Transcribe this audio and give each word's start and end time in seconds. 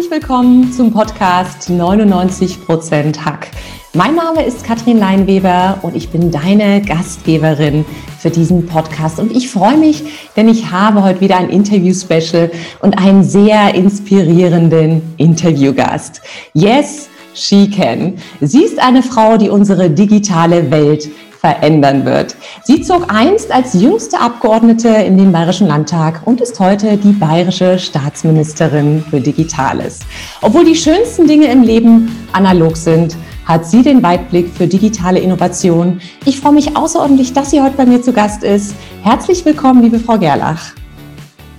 Herzlich 0.00 0.22
willkommen 0.22 0.72
zum 0.72 0.94
Podcast 0.94 1.68
99% 1.68 3.22
Hack. 3.22 3.48
Mein 3.92 4.14
Name 4.14 4.42
ist 4.46 4.64
Katrin 4.64 4.98
Leinweber 4.98 5.78
und 5.82 5.94
ich 5.94 6.08
bin 6.08 6.30
deine 6.30 6.80
Gastgeberin 6.80 7.84
für 8.18 8.30
diesen 8.30 8.64
Podcast. 8.64 9.18
Und 9.18 9.30
ich 9.30 9.50
freue 9.50 9.76
mich, 9.76 10.02
denn 10.36 10.48
ich 10.48 10.70
habe 10.70 11.02
heute 11.02 11.20
wieder 11.20 11.36
ein 11.36 11.50
Interview-Special 11.50 12.50
und 12.80 12.96
einen 12.96 13.22
sehr 13.22 13.74
inspirierenden 13.74 15.02
Interviewgast. 15.18 16.22
Yes, 16.54 17.10
she 17.34 17.68
can. 17.68 18.14
Sie 18.40 18.64
ist 18.64 18.78
eine 18.78 19.02
Frau, 19.02 19.36
die 19.36 19.50
unsere 19.50 19.90
digitale 19.90 20.70
Welt 20.70 21.10
verändern 21.40 22.04
wird. 22.04 22.36
Sie 22.64 22.82
zog 22.82 23.06
einst 23.12 23.50
als 23.50 23.72
jüngste 23.72 24.20
Abgeordnete 24.20 24.88
in 24.88 25.16
den 25.16 25.32
Bayerischen 25.32 25.66
Landtag 25.66 26.20
und 26.26 26.42
ist 26.42 26.60
heute 26.60 26.98
die 26.98 27.12
bayerische 27.12 27.78
Staatsministerin 27.78 29.02
für 29.08 29.20
Digitales. 29.20 30.00
Obwohl 30.42 30.66
die 30.66 30.76
schönsten 30.76 31.26
Dinge 31.26 31.46
im 31.50 31.62
Leben 31.62 32.26
analog 32.32 32.76
sind, 32.76 33.16
hat 33.46 33.64
sie 33.64 33.82
den 33.82 34.02
Weitblick 34.02 34.50
für 34.54 34.66
digitale 34.66 35.18
Innovation. 35.18 36.00
Ich 36.26 36.38
freue 36.38 36.52
mich 36.52 36.76
außerordentlich, 36.76 37.32
dass 37.32 37.50
sie 37.50 37.62
heute 37.62 37.76
bei 37.76 37.86
mir 37.86 38.02
zu 38.02 38.12
Gast 38.12 38.44
ist. 38.44 38.74
Herzlich 39.02 39.42
willkommen, 39.44 39.82
liebe 39.82 39.98
Frau 39.98 40.18
Gerlach. 40.18 40.74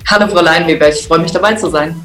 Hallo, 0.07 0.27
Frau 0.27 0.41
Leinweber, 0.41 0.89
ich 0.89 1.07
freue 1.07 1.19
mich 1.19 1.31
dabei 1.31 1.55
zu 1.55 1.69
sein. 1.69 1.95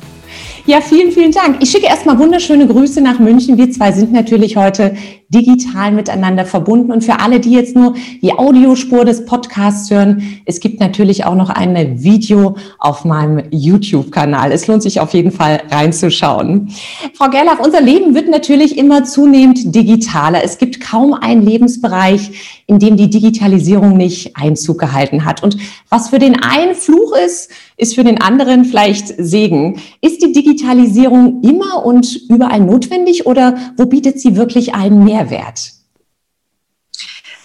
Ja, 0.64 0.80
vielen, 0.80 1.12
vielen 1.12 1.30
Dank. 1.30 1.58
Ich 1.60 1.70
schicke 1.70 1.86
erstmal 1.86 2.18
wunderschöne 2.18 2.66
Grüße 2.66 3.00
nach 3.00 3.20
München. 3.20 3.56
Wir 3.56 3.70
zwei 3.70 3.92
sind 3.92 4.12
natürlich 4.12 4.56
heute 4.56 4.96
digital 5.28 5.92
miteinander 5.92 6.44
verbunden. 6.44 6.92
Und 6.92 7.02
für 7.02 7.20
alle, 7.20 7.40
die 7.40 7.50
jetzt 7.50 7.74
nur 7.74 7.94
die 8.22 8.32
Audiospur 8.32 9.04
des 9.04 9.24
Podcasts 9.24 9.90
hören, 9.90 10.40
es 10.44 10.60
gibt 10.60 10.80
natürlich 10.80 11.24
auch 11.24 11.34
noch 11.34 11.50
ein 11.50 12.02
Video 12.02 12.56
auf 12.78 13.04
meinem 13.04 13.42
YouTube-Kanal. 13.50 14.52
Es 14.52 14.66
lohnt 14.66 14.82
sich 14.82 15.00
auf 15.00 15.14
jeden 15.14 15.32
Fall 15.32 15.62
reinzuschauen. 15.70 16.70
Frau 17.14 17.28
Gerlach, 17.28 17.58
unser 17.58 17.80
Leben 17.80 18.14
wird 18.14 18.28
natürlich 18.28 18.78
immer 18.78 19.04
zunehmend 19.04 19.74
digitaler. 19.74 20.44
Es 20.44 20.58
gibt 20.58 20.80
kaum 20.80 21.14
einen 21.14 21.44
Lebensbereich, 21.44 22.62
in 22.68 22.78
dem 22.78 22.96
die 22.96 23.10
Digitalisierung 23.10 23.96
nicht 23.96 24.36
Einzug 24.36 24.78
gehalten 24.78 25.24
hat. 25.24 25.42
Und 25.42 25.56
was 25.88 26.10
für 26.10 26.18
den 26.18 26.42
einen 26.42 26.74
Fluch 26.74 27.14
ist, 27.16 27.50
ist 27.76 27.94
für 27.94 28.04
den 28.04 28.20
anderen 28.20 28.64
vielleicht 28.64 29.08
Segen. 29.18 29.80
Ist 30.00 30.22
die 30.22 30.32
Digitalisierung 30.32 31.42
immer 31.42 31.84
und 31.84 32.20
überall 32.28 32.60
notwendig 32.60 33.26
oder 33.26 33.56
wo 33.76 33.86
bietet 33.86 34.20
sie 34.20 34.36
wirklich 34.36 34.74
einen 34.74 35.04
Mehrwert? 35.04 35.15
Mehrwert? 35.16 35.72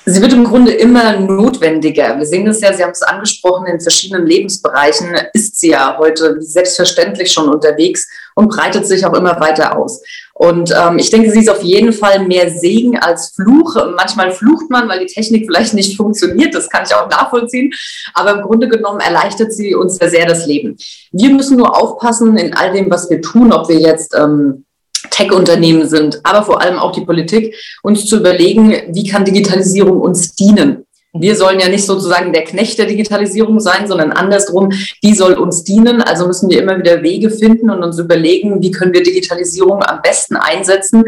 Sie 0.03 0.19
wird 0.19 0.33
im 0.33 0.45
Grunde 0.45 0.71
immer 0.71 1.19
notwendiger. 1.19 2.17
Wir 2.17 2.25
sehen 2.25 2.47
es 2.47 2.59
ja, 2.59 2.73
Sie 2.73 2.83
haben 2.83 2.91
es 2.91 3.03
angesprochen, 3.03 3.67
in 3.67 3.79
verschiedenen 3.79 4.25
Lebensbereichen 4.25 5.15
ist 5.33 5.59
sie 5.59 5.69
ja 5.69 5.95
heute 5.99 6.41
selbstverständlich 6.41 7.31
schon 7.31 7.47
unterwegs 7.47 8.09
und 8.33 8.49
breitet 8.49 8.87
sich 8.87 9.05
auch 9.05 9.13
immer 9.13 9.39
weiter 9.39 9.77
aus. 9.77 10.01
Und 10.33 10.73
ähm, 10.75 10.97
ich 10.97 11.11
denke, 11.11 11.29
sie 11.29 11.41
ist 11.41 11.51
auf 11.51 11.61
jeden 11.61 11.93
Fall 11.93 12.25
mehr 12.25 12.49
Segen 12.49 12.97
als 12.97 13.33
Fluch. 13.35 13.75
Manchmal 13.95 14.31
flucht 14.31 14.71
man, 14.71 14.89
weil 14.89 15.05
die 15.05 15.13
Technik 15.13 15.45
vielleicht 15.45 15.75
nicht 15.75 15.95
funktioniert. 15.95 16.55
Das 16.55 16.67
kann 16.67 16.83
ich 16.83 16.95
auch 16.95 17.07
nachvollziehen. 17.07 17.71
Aber 18.15 18.31
im 18.31 18.41
Grunde 18.41 18.67
genommen 18.67 19.01
erleichtert 19.01 19.53
sie 19.53 19.75
uns 19.75 19.97
sehr 19.97 20.25
das 20.25 20.47
Leben. 20.47 20.77
Wir 21.11 21.29
müssen 21.29 21.57
nur 21.57 21.79
aufpassen 21.79 22.37
in 22.37 22.55
all 22.55 22.73
dem, 22.73 22.89
was 22.89 23.07
wir 23.11 23.21
tun, 23.21 23.53
ob 23.53 23.69
wir 23.69 23.79
jetzt 23.79 24.15
ähm, 24.17 24.65
Tech-Unternehmen 25.09 25.87
sind, 25.87 26.19
aber 26.23 26.43
vor 26.43 26.61
allem 26.61 26.77
auch 26.77 26.91
die 26.91 27.05
Politik, 27.05 27.55
uns 27.81 28.05
zu 28.05 28.17
überlegen, 28.17 28.75
wie 28.89 29.07
kann 29.07 29.25
Digitalisierung 29.25 29.99
uns 29.99 30.35
dienen. 30.35 30.85
Wir 31.13 31.35
sollen 31.35 31.59
ja 31.59 31.67
nicht 31.67 31.85
sozusagen 31.85 32.31
der 32.31 32.45
Knecht 32.45 32.79
der 32.79 32.85
Digitalisierung 32.85 33.59
sein, 33.59 33.85
sondern 33.85 34.13
andersrum, 34.13 34.71
die 35.03 35.13
soll 35.13 35.33
uns 35.33 35.65
dienen. 35.65 36.01
Also 36.01 36.25
müssen 36.25 36.49
wir 36.49 36.61
immer 36.61 36.77
wieder 36.77 37.03
Wege 37.03 37.29
finden 37.29 37.69
und 37.69 37.83
uns 37.83 37.99
überlegen, 37.99 38.61
wie 38.61 38.71
können 38.71 38.93
wir 38.93 39.03
Digitalisierung 39.03 39.83
am 39.83 40.01
besten 40.01 40.37
einsetzen, 40.37 41.03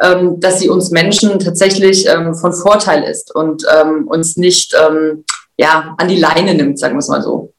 ähm, 0.00 0.38
dass 0.38 0.60
sie 0.60 0.68
uns 0.68 0.90
Menschen 0.90 1.40
tatsächlich 1.40 2.06
ähm, 2.06 2.36
von 2.36 2.52
Vorteil 2.52 3.02
ist 3.02 3.34
und 3.34 3.64
ähm, 3.80 4.06
uns 4.06 4.36
nicht 4.36 4.74
ja, 5.56 5.94
an 5.98 6.08
die 6.08 6.18
Leine 6.18 6.54
nimmt, 6.54 6.78
sagen 6.78 6.94
wir 6.94 7.00
es 7.00 7.08
mal 7.08 7.22
so. 7.22 7.52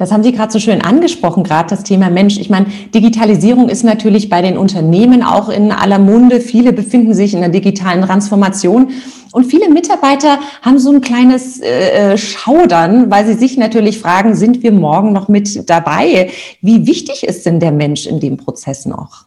Das 0.00 0.12
haben 0.12 0.22
Sie 0.22 0.32
gerade 0.32 0.50
so 0.50 0.58
schön 0.58 0.80
angesprochen, 0.80 1.44
gerade 1.44 1.68
das 1.68 1.84
Thema 1.84 2.08
Mensch. 2.08 2.38
Ich 2.38 2.48
meine, 2.48 2.66
Digitalisierung 2.94 3.68
ist 3.68 3.82
natürlich 3.82 4.30
bei 4.30 4.40
den 4.40 4.56
Unternehmen 4.56 5.22
auch 5.22 5.50
in 5.50 5.72
aller 5.72 5.98
Munde. 5.98 6.40
Viele 6.40 6.72
befinden 6.72 7.12
sich 7.12 7.34
in 7.34 7.40
der 7.40 7.50
digitalen 7.50 8.00
Transformation. 8.02 8.92
Und 9.32 9.44
viele 9.44 9.68
Mitarbeiter 9.68 10.38
haben 10.62 10.78
so 10.78 10.90
ein 10.90 11.02
kleines 11.02 11.60
äh, 11.60 12.16
Schaudern, 12.16 13.10
weil 13.10 13.26
sie 13.26 13.34
sich 13.34 13.58
natürlich 13.58 13.98
fragen, 13.98 14.34
sind 14.34 14.62
wir 14.62 14.72
morgen 14.72 15.12
noch 15.12 15.28
mit 15.28 15.68
dabei? 15.68 16.30
Wie 16.62 16.86
wichtig 16.86 17.22
ist 17.24 17.44
denn 17.44 17.60
der 17.60 17.70
Mensch 17.70 18.06
in 18.06 18.20
dem 18.20 18.38
Prozess 18.38 18.86
noch? 18.86 19.26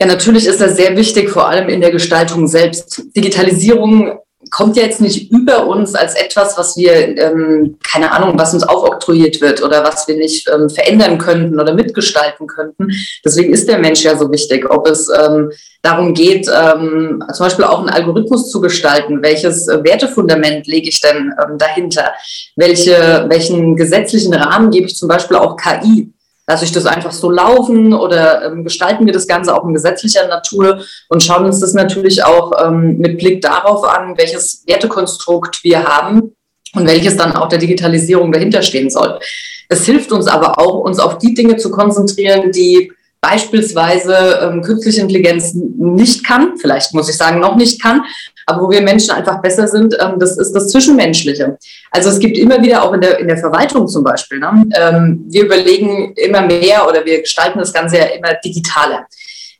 Ja, 0.00 0.08
natürlich 0.08 0.46
ist 0.46 0.60
das 0.60 0.76
sehr 0.76 0.96
wichtig, 0.96 1.30
vor 1.30 1.48
allem 1.48 1.68
in 1.68 1.80
der 1.80 1.92
Gestaltung 1.92 2.48
selbst. 2.48 3.04
Digitalisierung 3.14 4.18
kommt 4.52 4.76
ja 4.76 4.82
jetzt 4.82 5.00
nicht 5.00 5.32
über 5.32 5.66
uns 5.66 5.94
als 5.94 6.14
etwas, 6.14 6.56
was 6.58 6.76
wir, 6.76 6.92
ähm, 7.18 7.78
keine 7.90 8.12
Ahnung, 8.12 8.38
was 8.38 8.52
uns 8.52 8.62
aufoktroyiert 8.62 9.40
wird 9.40 9.62
oder 9.62 9.82
was 9.82 10.06
wir 10.06 10.16
nicht 10.16 10.48
ähm, 10.48 10.68
verändern 10.68 11.16
könnten 11.16 11.58
oder 11.58 11.74
mitgestalten 11.74 12.46
könnten. 12.46 12.88
Deswegen 13.24 13.52
ist 13.52 13.66
der 13.66 13.78
Mensch 13.78 14.04
ja 14.04 14.16
so 14.16 14.30
wichtig. 14.30 14.70
Ob 14.70 14.86
es 14.86 15.08
ähm, 15.08 15.50
darum 15.80 16.12
geht, 16.12 16.48
ähm, 16.48 17.24
zum 17.32 17.46
Beispiel 17.46 17.64
auch 17.64 17.80
einen 17.80 17.88
Algorithmus 17.88 18.50
zu 18.50 18.60
gestalten, 18.60 19.22
welches 19.22 19.68
äh, 19.68 19.82
Wertefundament 19.82 20.66
lege 20.66 20.90
ich 20.90 21.00
denn 21.00 21.32
ähm, 21.42 21.56
dahinter? 21.56 22.12
Welche, 22.54 23.24
welchen 23.28 23.74
gesetzlichen 23.74 24.34
Rahmen 24.34 24.70
gebe 24.70 24.86
ich 24.86 24.96
zum 24.96 25.08
Beispiel 25.08 25.38
auch 25.38 25.56
KI? 25.56 26.11
Lasse 26.48 26.64
ich 26.64 26.72
das 26.72 26.86
einfach 26.86 27.12
so 27.12 27.30
laufen 27.30 27.94
oder 27.94 28.46
ähm, 28.46 28.64
gestalten 28.64 29.06
wir 29.06 29.12
das 29.12 29.28
Ganze 29.28 29.54
auch 29.54 29.64
in 29.64 29.74
gesetzlicher 29.74 30.26
Natur 30.26 30.82
und 31.08 31.22
schauen 31.22 31.44
uns 31.44 31.60
das 31.60 31.72
natürlich 31.72 32.24
auch 32.24 32.52
ähm, 32.66 32.98
mit 32.98 33.18
Blick 33.18 33.40
darauf 33.40 33.84
an, 33.84 34.18
welches 34.18 34.64
Wertekonstrukt 34.66 35.62
wir 35.62 35.84
haben 35.84 36.34
und 36.74 36.86
welches 36.86 37.16
dann 37.16 37.36
auch 37.36 37.48
der 37.48 37.58
Digitalisierung 37.58 38.32
dahinter 38.32 38.62
stehen 38.62 38.90
soll. 38.90 39.20
Es 39.68 39.86
hilft 39.86 40.10
uns 40.10 40.26
aber 40.26 40.58
auch, 40.58 40.80
uns 40.80 40.98
auf 40.98 41.18
die 41.18 41.34
Dinge 41.34 41.56
zu 41.56 41.70
konzentrieren, 41.70 42.50
die 42.50 42.92
beispielsweise 43.20 44.40
ähm, 44.42 44.62
künstliche 44.62 45.00
Intelligenz 45.00 45.54
nicht 45.54 46.26
kann, 46.26 46.58
vielleicht 46.58 46.92
muss 46.92 47.08
ich 47.08 47.16
sagen, 47.16 47.38
noch 47.38 47.54
nicht 47.54 47.80
kann, 47.80 48.02
aber 48.46 48.62
wo 48.62 48.70
wir 48.70 48.80
Menschen 48.80 49.10
einfach 49.12 49.40
besser 49.40 49.68
sind, 49.68 49.96
ähm, 50.00 50.18
das 50.18 50.36
ist 50.38 50.52
das 50.52 50.68
Zwischenmenschliche. 50.68 51.58
Also 51.90 52.10
es 52.10 52.18
gibt 52.18 52.36
immer 52.38 52.62
wieder 52.62 52.82
auch 52.82 52.92
in 52.92 53.00
der, 53.00 53.18
in 53.18 53.28
der 53.28 53.38
Verwaltung 53.38 53.88
zum 53.88 54.04
Beispiel, 54.04 54.38
ne, 54.38 54.64
ähm, 54.74 55.24
wir 55.28 55.44
überlegen 55.44 56.12
immer 56.16 56.42
mehr 56.42 56.86
oder 56.88 57.04
wir 57.04 57.20
gestalten 57.20 57.58
das 57.58 57.72
Ganze 57.72 57.98
ja 57.98 58.04
immer 58.04 58.34
digitaler. 58.44 59.06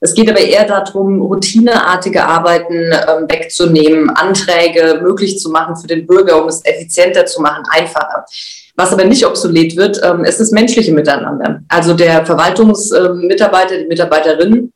Es 0.05 0.15
geht 0.15 0.29
aber 0.29 0.41
eher 0.41 0.65
darum, 0.65 1.21
routineartige 1.23 2.25
Arbeiten 2.25 2.75
ähm, 2.75 3.29
wegzunehmen, 3.29 4.11
Anträge 4.11 4.99
möglich 5.01 5.39
zu 5.39 5.49
machen 5.49 5.77
für 5.77 5.87
den 5.87 6.09
Bürger, 6.09 6.43
um 6.43 6.49
es 6.49 6.65
effizienter 6.65 7.25
zu 7.25 7.41
machen, 7.41 7.63
einfacher. 7.71 8.25
Was 8.75 8.93
aber 8.93 9.05
nicht 9.05 9.25
obsolet 9.25 9.77
wird, 9.77 10.01
ähm, 10.03 10.25
ist 10.25 10.41
das 10.41 10.51
menschliche 10.51 10.93
Miteinander. 10.93 11.61
Also 11.69 11.95
der 11.95 12.27
Verwaltungsmitarbeiter, 12.27 13.79
die 13.79 13.87
Mitarbeiterin, 13.87 14.73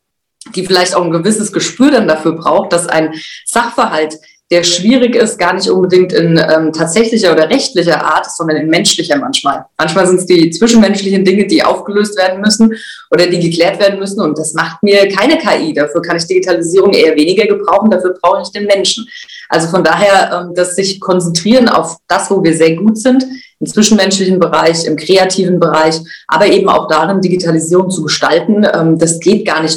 die 0.54 0.64
vielleicht 0.64 0.94
auch 0.94 1.04
ein 1.04 1.10
gewisses 1.10 1.52
Gespür 1.52 1.90
dann 1.90 2.08
dafür 2.08 2.32
braucht, 2.32 2.72
dass 2.72 2.86
ein 2.86 3.14
Sachverhalt 3.44 4.18
der 4.52 4.62
schwierig 4.62 5.16
ist, 5.16 5.38
gar 5.38 5.54
nicht 5.54 5.68
unbedingt 5.68 6.12
in 6.12 6.38
ähm, 6.38 6.72
tatsächlicher 6.72 7.32
oder 7.32 7.50
rechtlicher 7.50 8.04
Art, 8.04 8.30
sondern 8.30 8.58
in 8.58 8.68
menschlicher 8.68 9.16
manchmal. 9.16 9.64
Manchmal 9.76 10.06
sind 10.06 10.20
es 10.20 10.26
die 10.26 10.50
zwischenmenschlichen 10.50 11.24
Dinge, 11.24 11.46
die 11.46 11.64
aufgelöst 11.64 12.16
werden 12.16 12.40
müssen 12.40 12.72
oder 13.10 13.26
die 13.26 13.40
geklärt 13.40 13.80
werden 13.80 13.98
müssen. 13.98 14.20
Und 14.20 14.38
das 14.38 14.54
macht 14.54 14.84
mir 14.84 15.08
keine 15.08 15.38
KI. 15.38 15.72
Dafür 15.72 16.00
kann 16.00 16.16
ich 16.16 16.26
Digitalisierung 16.26 16.92
eher 16.92 17.16
weniger 17.16 17.46
gebrauchen. 17.46 17.90
Dafür 17.90 18.14
brauche 18.20 18.42
ich 18.42 18.52
den 18.52 18.66
Menschen. 18.66 19.08
Also 19.48 19.66
von 19.66 19.82
daher, 19.82 20.30
ähm, 20.32 20.54
dass 20.54 20.76
sich 20.76 21.00
konzentrieren 21.00 21.68
auf 21.68 21.96
das, 22.06 22.30
wo 22.30 22.42
wir 22.44 22.56
sehr 22.56 22.76
gut 22.76 22.98
sind, 22.98 23.26
im 23.58 23.66
zwischenmenschlichen 23.66 24.38
Bereich, 24.38 24.84
im 24.84 24.96
kreativen 24.96 25.58
Bereich, 25.58 25.98
aber 26.28 26.46
eben 26.46 26.68
auch 26.68 26.86
darin, 26.86 27.20
Digitalisierung 27.20 27.90
zu 27.90 28.02
gestalten. 28.02 28.64
Ähm, 28.72 28.96
das 28.96 29.18
geht 29.18 29.44
gar 29.44 29.60
nicht 29.60 29.76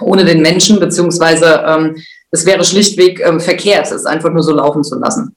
ohne 0.00 0.24
den 0.24 0.42
Menschen, 0.42 0.80
beziehungsweise 0.80 1.62
ähm, 1.66 1.96
es 2.30 2.46
wäre 2.46 2.64
schlichtweg 2.64 3.20
ähm, 3.20 3.40
verkehrt, 3.40 3.90
es 3.90 4.06
einfach 4.06 4.30
nur 4.30 4.42
so 4.42 4.52
laufen 4.52 4.82
zu 4.82 4.98
lassen. 4.98 5.36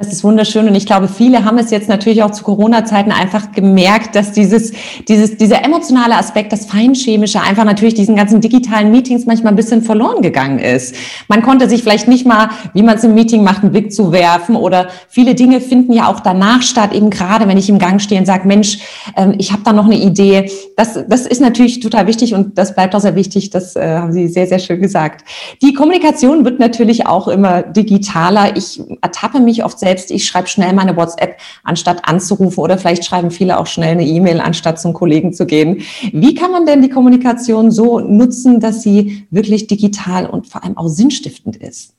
Das 0.00 0.12
ist 0.12 0.22
wunderschön 0.22 0.68
und 0.68 0.76
ich 0.76 0.86
glaube, 0.86 1.08
viele 1.08 1.44
haben 1.44 1.58
es 1.58 1.72
jetzt 1.72 1.88
natürlich 1.88 2.22
auch 2.22 2.30
zu 2.30 2.44
Corona-Zeiten 2.44 3.10
einfach 3.10 3.50
gemerkt, 3.50 4.14
dass 4.14 4.30
dieses, 4.30 4.70
dieses, 5.08 5.36
dieser 5.38 5.64
emotionale 5.64 6.14
Aspekt, 6.14 6.52
das 6.52 6.66
Feinchemische, 6.66 7.40
einfach 7.40 7.64
natürlich 7.64 7.94
diesen 7.94 8.14
ganzen 8.14 8.40
digitalen 8.40 8.92
Meetings 8.92 9.26
manchmal 9.26 9.54
ein 9.54 9.56
bisschen 9.56 9.82
verloren 9.82 10.22
gegangen 10.22 10.60
ist. 10.60 10.94
Man 11.26 11.42
konnte 11.42 11.68
sich 11.68 11.82
vielleicht 11.82 12.06
nicht 12.06 12.26
mal, 12.26 12.50
wie 12.74 12.84
man 12.84 12.96
es 12.96 13.02
im 13.02 13.14
Meeting 13.14 13.42
macht, 13.42 13.64
einen 13.64 13.72
Blick 13.72 13.92
zu 13.92 14.12
werfen 14.12 14.54
oder 14.54 14.86
viele 15.08 15.34
Dinge 15.34 15.60
finden 15.60 15.92
ja 15.92 16.06
auch 16.06 16.20
danach 16.20 16.62
statt, 16.62 16.92
eben 16.92 17.10
gerade 17.10 17.48
wenn 17.48 17.58
ich 17.58 17.68
im 17.68 17.80
Gang 17.80 18.00
stehe 18.00 18.20
und 18.20 18.26
sage, 18.26 18.46
Mensch, 18.46 18.78
ähm, 19.16 19.34
ich 19.38 19.50
habe 19.50 19.62
da 19.64 19.72
noch 19.72 19.86
eine 19.86 19.98
Idee. 19.98 20.48
Das, 20.76 20.96
das 21.08 21.26
ist 21.26 21.40
natürlich 21.40 21.80
total 21.80 22.06
wichtig 22.06 22.34
und 22.34 22.56
das 22.56 22.76
bleibt 22.76 22.94
auch 22.94 23.00
sehr 23.00 23.16
wichtig, 23.16 23.50
das 23.50 23.74
äh, 23.74 23.96
haben 23.96 24.12
Sie 24.12 24.28
sehr, 24.28 24.46
sehr 24.46 24.60
schön 24.60 24.80
gesagt. 24.80 25.24
Die 25.60 25.72
Kommunikation 25.72 26.44
wird 26.44 26.60
natürlich 26.60 27.08
auch 27.08 27.26
immer 27.26 27.62
digitaler. 27.62 28.56
Ich 28.56 28.80
ertappe 29.02 29.40
mich 29.40 29.64
oft 29.64 29.80
sehr 29.80 29.87
selbst, 29.88 30.10
ich 30.10 30.26
schreibe 30.26 30.48
schnell 30.48 30.74
meine 30.74 30.96
WhatsApp, 30.96 31.38
anstatt 31.64 32.06
anzurufen 32.06 32.62
oder 32.62 32.76
vielleicht 32.76 33.04
schreiben 33.06 33.30
viele 33.30 33.58
auch 33.58 33.66
schnell 33.66 33.92
eine 33.92 34.04
E-Mail, 34.04 34.40
anstatt 34.40 34.78
zum 34.78 34.92
Kollegen 34.92 35.32
zu 35.32 35.46
gehen. 35.46 35.82
Wie 36.12 36.34
kann 36.34 36.50
man 36.52 36.66
denn 36.66 36.82
die 36.82 36.90
Kommunikation 36.90 37.70
so 37.70 38.00
nutzen, 38.00 38.60
dass 38.60 38.82
sie 38.82 39.26
wirklich 39.30 39.66
digital 39.66 40.26
und 40.26 40.46
vor 40.46 40.62
allem 40.62 40.76
auch 40.76 40.88
sinnstiftend 40.88 41.56
ist? 41.56 41.94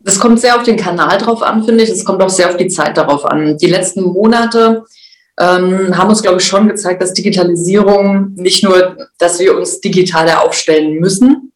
Das 0.00 0.18
kommt 0.18 0.40
sehr 0.40 0.56
auf 0.56 0.62
den 0.62 0.76
Kanal 0.76 1.18
drauf 1.18 1.42
an, 1.42 1.64
finde 1.64 1.84
ich. 1.84 1.90
Es 1.90 2.04
kommt 2.04 2.22
auch 2.22 2.30
sehr 2.30 2.48
auf 2.50 2.56
die 2.56 2.68
Zeit 2.68 2.96
darauf 2.96 3.24
an. 3.24 3.56
Die 3.58 3.66
letzten 3.66 4.02
Monate 4.02 4.84
ähm, 5.40 5.96
haben 5.96 6.08
uns, 6.08 6.22
glaube 6.22 6.38
ich, 6.40 6.46
schon 6.46 6.68
gezeigt, 6.68 7.02
dass 7.02 7.14
Digitalisierung 7.14 8.32
nicht 8.36 8.62
nur, 8.62 8.96
dass 9.18 9.38
wir 9.38 9.56
uns 9.56 9.80
digitaler 9.80 10.42
aufstellen 10.42 11.00
müssen, 11.00 11.52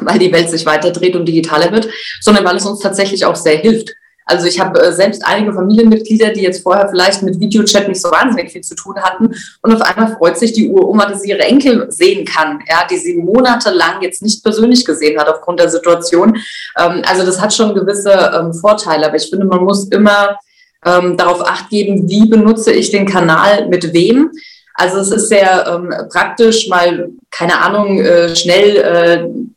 weil 0.00 0.18
die 0.18 0.32
Welt 0.32 0.50
sich 0.50 0.66
weiter 0.66 0.90
dreht 0.90 1.16
und 1.16 1.26
digitaler 1.26 1.72
wird, 1.72 1.88
sondern 2.20 2.44
weil 2.44 2.56
es 2.56 2.66
uns 2.66 2.80
tatsächlich 2.80 3.24
auch 3.24 3.36
sehr 3.36 3.58
hilft. 3.58 3.94
Also 4.28 4.46
ich 4.46 4.60
habe 4.60 4.78
äh, 4.80 4.92
selbst 4.92 5.22
einige 5.24 5.54
Familienmitglieder, 5.54 6.30
die 6.30 6.42
jetzt 6.42 6.62
vorher 6.62 6.86
vielleicht 6.88 7.22
mit 7.22 7.40
Videochat 7.40 7.88
nicht 7.88 8.00
so 8.00 8.10
wahnsinnig 8.10 8.52
viel 8.52 8.60
zu 8.60 8.74
tun 8.74 8.96
hatten 9.00 9.34
und 9.62 9.74
auf 9.74 9.80
einmal 9.80 10.14
freut 10.16 10.36
sich 10.36 10.52
die 10.52 10.68
Uroma, 10.68 11.06
dass 11.06 11.22
sie 11.22 11.30
ihre 11.30 11.44
Enkel 11.44 11.90
sehen 11.90 12.26
kann, 12.26 12.62
ja, 12.68 12.86
die 12.88 12.98
sie 12.98 13.16
monatelang 13.16 14.02
jetzt 14.02 14.20
nicht 14.20 14.42
persönlich 14.42 14.84
gesehen 14.84 15.18
hat 15.18 15.28
aufgrund 15.28 15.60
der 15.60 15.70
Situation. 15.70 16.36
Ähm, 16.78 17.02
also 17.08 17.24
das 17.24 17.40
hat 17.40 17.54
schon 17.54 17.74
gewisse 17.74 18.12
ähm, 18.12 18.52
Vorteile, 18.52 19.06
aber 19.06 19.16
ich 19.16 19.30
finde, 19.30 19.46
man 19.46 19.64
muss 19.64 19.88
immer 19.88 20.38
ähm, 20.84 21.16
darauf 21.16 21.40
acht 21.40 21.70
geben, 21.70 22.06
wie 22.08 22.26
benutze 22.26 22.70
ich 22.70 22.90
den 22.90 23.06
Kanal 23.06 23.66
mit 23.68 23.94
wem. 23.94 24.30
Also 24.74 24.98
es 24.98 25.10
ist 25.10 25.28
sehr 25.28 25.66
ähm, 25.66 25.92
praktisch, 26.12 26.68
mal, 26.68 27.08
keine 27.30 27.58
Ahnung, 27.58 27.98
äh, 27.98 28.36
schnell 28.36 28.76
äh, 28.76 29.47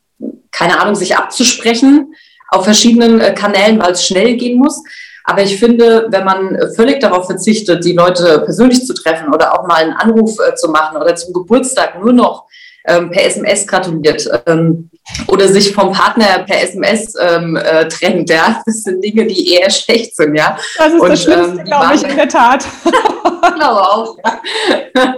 keine 0.52 0.80
Ahnung, 0.80 0.96
sich 0.96 1.16
abzusprechen 1.18 2.14
auf 2.50 2.66
verschiedenen 2.66 3.22
äh, 3.22 3.34
Kanälen, 3.34 3.82
weil 3.82 3.92
es 3.92 4.06
schnell 4.06 4.36
gehen 4.36 4.58
muss. 4.58 4.84
Aber 5.24 5.44
ich 5.44 5.60
finde, 5.60 6.08
wenn 6.10 6.26
man 6.26 6.58
völlig 6.76 7.00
darauf 7.00 7.28
verzichtet, 7.28 7.86
die 7.86 7.94
Leute 7.94 8.42
persönlich 8.44 8.86
zu 8.86 8.94
treffen 8.94 9.34
oder 9.34 9.58
auch 9.58 9.68
mal 9.68 9.84
einen 9.84 9.94
Anruf 9.94 10.38
äh, 10.40 10.56
zu 10.56 10.70
machen 10.70 10.98
oder 10.98 11.16
zum 11.16 11.34
Geburtstag 11.34 12.02
nur 12.02 12.14
noch 12.14 12.46
ähm, 12.86 13.12
per 13.12 13.26
SMS 13.26 13.68
gratuliert 13.68 14.28
ähm, 14.48 14.90
oder 15.28 15.48
sich 15.48 15.74
vom 15.74 15.92
Partner 15.92 16.44
per 16.46 16.62
SMS 16.62 17.16
ähm, 17.20 17.56
äh, 17.56 17.88
trennt, 17.88 18.30
ja, 18.30 18.62
das 18.66 18.84
sind 18.84 19.04
Dinge, 19.04 19.26
die 19.26 19.54
eher 19.54 19.70
schlecht 19.70 20.16
sind, 20.16 20.36
ja. 20.36 20.58
Das 20.78 20.94
ist 20.94 21.02
und, 21.02 21.10
das 21.10 21.24
Schlimmste, 21.24 21.60
ähm, 21.60 21.66
glaube 21.66 21.96
ich, 21.96 22.04
in 22.04 22.16
der 22.16 22.28
Tat. 22.28 22.66
glaube 23.56 23.82
auch. 23.82 24.18
Ja. 24.24 24.42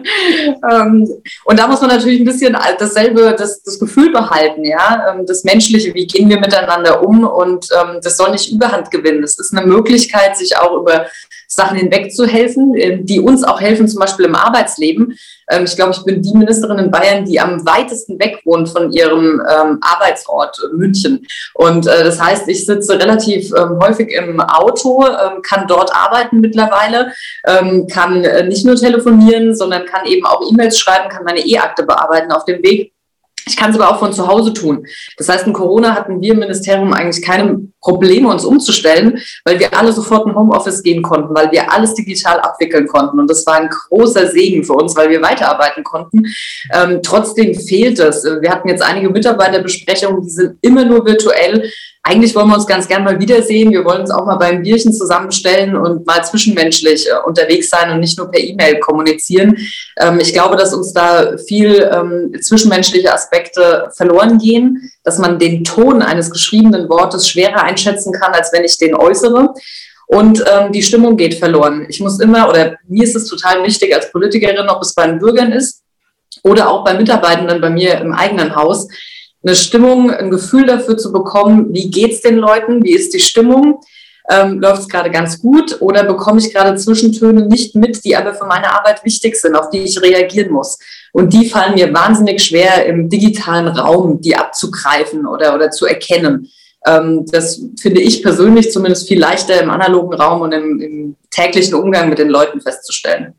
ähm, 0.72 1.08
und 1.46 1.60
da 1.60 1.68
muss 1.68 1.82
man 1.82 1.90
natürlich 1.90 2.22
ein 2.22 2.26
bisschen 2.26 2.56
dasselbe, 2.80 3.36
das, 3.38 3.62
das 3.64 3.80
Gefühl 3.80 4.12
behalten, 4.12 4.64
ja, 4.64 5.12
ähm, 5.12 5.26
das 5.26 5.44
Menschliche, 5.44 5.94
wie 5.94 6.08
gehen 6.08 6.30
wir 6.30 6.40
miteinander 6.40 7.04
um 7.04 7.26
und 7.26 7.68
ähm, 7.80 8.00
das 8.02 8.18
soll 8.18 8.32
nicht 8.32 8.52
Überhand 8.52 8.92
gewinnen. 8.92 9.24
Es 9.24 9.38
ist 9.38 9.56
eine 9.56 9.66
Möglichkeit, 9.66 10.38
sich 10.38 10.58
auch 10.58 10.78
über 10.78 11.06
Sachen 11.48 11.78
hinwegzuhelfen, 11.78 12.76
äh, 12.76 13.00
die 13.02 13.20
uns 13.20 13.44
auch 13.44 13.62
helfen, 13.62 13.88
zum 13.88 14.00
Beispiel 14.00 14.26
im 14.26 14.36
Arbeitsleben. 14.36 15.18
Ähm, 15.50 15.66
ich 15.66 15.76
glaube, 15.76 15.92
ich 15.92 16.04
bin 16.04 16.22
die 16.22 16.36
Ministerin 16.36 16.80
in 16.80 16.92
Bayern, 16.92 17.26
die 17.26 17.40
am 17.40 17.66
weitesten 17.66 18.20
weg 18.20 18.40
wohnt 18.44 18.70
von 18.70 18.92
ihrem 18.92 19.42
ähm, 19.50 19.73
Arbeitsort 19.82 20.58
äh, 20.64 20.76
München. 20.76 21.26
Und 21.54 21.88
äh, 21.88 22.04
das 22.04 22.22
heißt, 22.22 22.48
ich 22.48 22.66
sitze 22.66 23.00
relativ 23.00 23.52
ähm, 23.56 23.80
häufig 23.82 24.12
im 24.12 24.40
Auto, 24.40 25.06
kann 25.42 25.68
dort 25.68 25.94
arbeiten 25.96 26.40
mittlerweile, 26.40 27.14
kann 27.92 28.22
nicht 28.48 28.66
nur 28.66 28.76
telefonieren, 28.76 29.56
sondern 29.56 29.86
kann 29.86 30.06
eben 30.06 30.26
auch 30.26 30.42
E-Mails 30.50 30.80
schreiben, 30.80 31.10
kann 31.10 31.24
meine 31.24 31.40
E-Akte 31.40 31.84
bearbeiten 31.84 32.32
auf 32.32 32.46
dem 32.46 32.62
Weg. 32.64 32.94
Ich 33.46 33.58
kann 33.58 33.72
es 33.72 33.80
aber 33.80 33.90
auch 33.92 34.00
von 34.00 34.14
zu 34.14 34.28
Hause 34.28 34.54
tun. 34.54 34.86
Das 35.18 35.30
heißt, 35.30 35.48
in 35.48 35.54
Corona 35.54 35.96
hatten 35.96 36.22
wir 36.22 36.34
im 36.34 36.40
Ministerium 36.40 36.94
eigentlich 36.94 37.24
keine 37.26 37.60
Probleme, 37.82 38.30
uns 38.30 38.46
umzustellen, 38.46 39.20
weil 39.44 39.60
wir 39.60 39.78
alle 39.78 39.92
sofort 39.92 40.26
in 40.28 40.36
Homeoffice 40.36 40.84
gehen 40.84 41.02
konnten, 41.02 41.36
weil 41.36 41.52
wir 41.52 41.72
alles 41.72 41.94
digital 41.94 42.40
abwickeln 42.40 42.88
konnten. 42.88 43.20
Und 43.20 43.30
das 43.30 43.46
war 43.46 43.56
ein 43.56 43.70
großer 43.70 44.28
Segen 44.28 44.64
für 44.64 44.74
uns, 44.74 44.96
weil 44.96 45.10
wir 45.10 45.22
weiterarbeiten 45.22 45.84
konnten. 45.84 46.24
Ähm, 46.74 47.02
trotzdem 47.04 47.54
fehlt 47.54 48.00
es. 48.00 48.24
Wir 48.24 48.52
hatten 48.52 48.70
jetzt 48.70 48.82
einige 48.82 49.10
Mitarbeiterbesprechungen, 49.10 50.22
die 50.22 50.30
sind 50.30 50.58
immer 50.62 50.86
nur 50.86 51.06
virtuell 51.06 51.70
eigentlich 52.06 52.36
wollen 52.36 52.50
wir 52.50 52.56
uns 52.56 52.68
ganz 52.68 52.88
gern 52.90 53.06
mal 53.06 53.18
wiedersehen. 53.18 53.72
Wir 53.72 53.86
wollen 53.86 54.02
uns 54.02 54.12
auch 54.12 54.26
mal 54.26 54.36
beim 54.36 54.62
Bierchen 54.62 54.92
zusammenstellen 54.92 55.78
und 55.78 56.06
mal 56.06 56.24
zwischenmenschlich 56.24 57.08
äh, 57.08 57.14
unterwegs 57.26 57.70
sein 57.70 57.92
und 57.92 58.02
nicht 58.02 58.18
nur 58.18 58.30
per 58.30 58.42
E-Mail 58.42 58.80
kommunizieren. 58.80 59.58
Ähm, 59.98 60.20
ich 60.20 60.34
glaube, 60.34 60.58
dass 60.58 60.74
uns 60.74 60.92
da 60.92 61.38
viel 61.38 61.90
ähm, 61.92 62.34
zwischenmenschliche 62.42 63.12
Aspekte 63.12 63.90
verloren 63.96 64.38
gehen, 64.38 64.92
dass 65.04 65.18
man 65.18 65.40
den 65.40 65.64
Ton 65.64 66.02
eines 66.02 66.30
geschriebenen 66.30 66.90
Wortes 66.90 67.30
schwerer 67.30 67.64
einschätzen 67.64 68.12
kann, 68.12 68.34
als 68.34 68.52
wenn 68.52 68.66
ich 68.66 68.78
den 68.78 68.96
äußere. 68.96 69.54
Und 70.06 70.44
ähm, 70.52 70.74
die 70.74 70.84
Stimmung 70.84 71.16
geht 71.16 71.36
verloren. 71.36 71.86
Ich 71.88 72.02
muss 72.02 72.20
immer, 72.20 72.50
oder 72.50 72.76
mir 72.86 73.04
ist 73.04 73.16
es 73.16 73.28
total 73.28 73.64
wichtig 73.64 73.96
als 73.96 74.12
Politikerin, 74.12 74.68
ob 74.68 74.82
es 74.82 74.94
bei 74.94 75.08
den 75.08 75.20
Bürgern 75.20 75.54
ist 75.54 75.82
oder 76.44 76.70
auch 76.70 76.84
bei 76.84 76.96
Mitarbeitenden 76.96 77.62
bei 77.62 77.70
mir 77.70 78.00
im 78.02 78.12
eigenen 78.14 78.56
Haus, 78.56 78.90
eine 79.44 79.56
Stimmung, 79.56 80.12
ein 80.12 80.32
Gefühl 80.32 80.66
dafür 80.66 80.98
zu 80.98 81.12
bekommen, 81.12 81.74
wie 81.74 81.90
geht's 81.90 82.22
den 82.22 82.38
Leuten, 82.38 82.84
wie 82.84 82.94
ist 82.94 83.14
die 83.14 83.20
Stimmung, 83.20 83.82
ähm, 84.30 84.60
läuft 84.60 84.84
es 84.84 84.90
gerade 84.90 85.12
ganz 85.12 85.42
gut 85.42 85.82
oder 85.82 86.04
bekomme 86.06 86.40
ich 86.40 86.54
gerade 86.54 86.78
Zwischentöne 86.78 87.46
nicht 87.48 87.76
mit, 87.76 88.06
die 88.06 88.16
aber 88.16 88.34
für 88.34 88.46
meine 88.46 88.72
Arbeit 88.72 89.04
wichtig 89.04 89.36
sind, 89.36 89.56
auf 89.56 89.70
die 89.70 89.80
ich 89.80 90.02
reagieren 90.02 90.52
muss. 90.52 90.80
Und 91.12 91.34
die 91.34 91.50
fallen 91.50 91.76
mir 91.76 91.94
wahnsinnig 91.94 92.42
schwer 92.42 92.86
im 92.86 93.10
digitalen 93.10 93.68
Raum, 93.68 94.22
die 94.22 94.36
abzugreifen 94.36 95.28
oder, 95.28 95.54
oder 95.54 95.72
zu 95.72 95.86
erkennen. 95.86 96.50
Ähm, 96.86 97.26
das 97.30 97.62
finde 97.80 98.02
ich 98.02 98.24
persönlich 98.24 98.72
zumindest 98.72 99.08
viel 99.08 99.20
leichter 99.20 99.62
im 99.62 99.70
analogen 99.70 100.14
Raum 100.14 100.42
und 100.42 100.54
im, 100.54 100.80
im 100.80 101.16
täglichen 101.30 101.76
Umgang 101.76 102.10
mit 102.10 102.20
den 102.20 102.30
Leuten 102.30 102.62
festzustellen. 102.62 103.34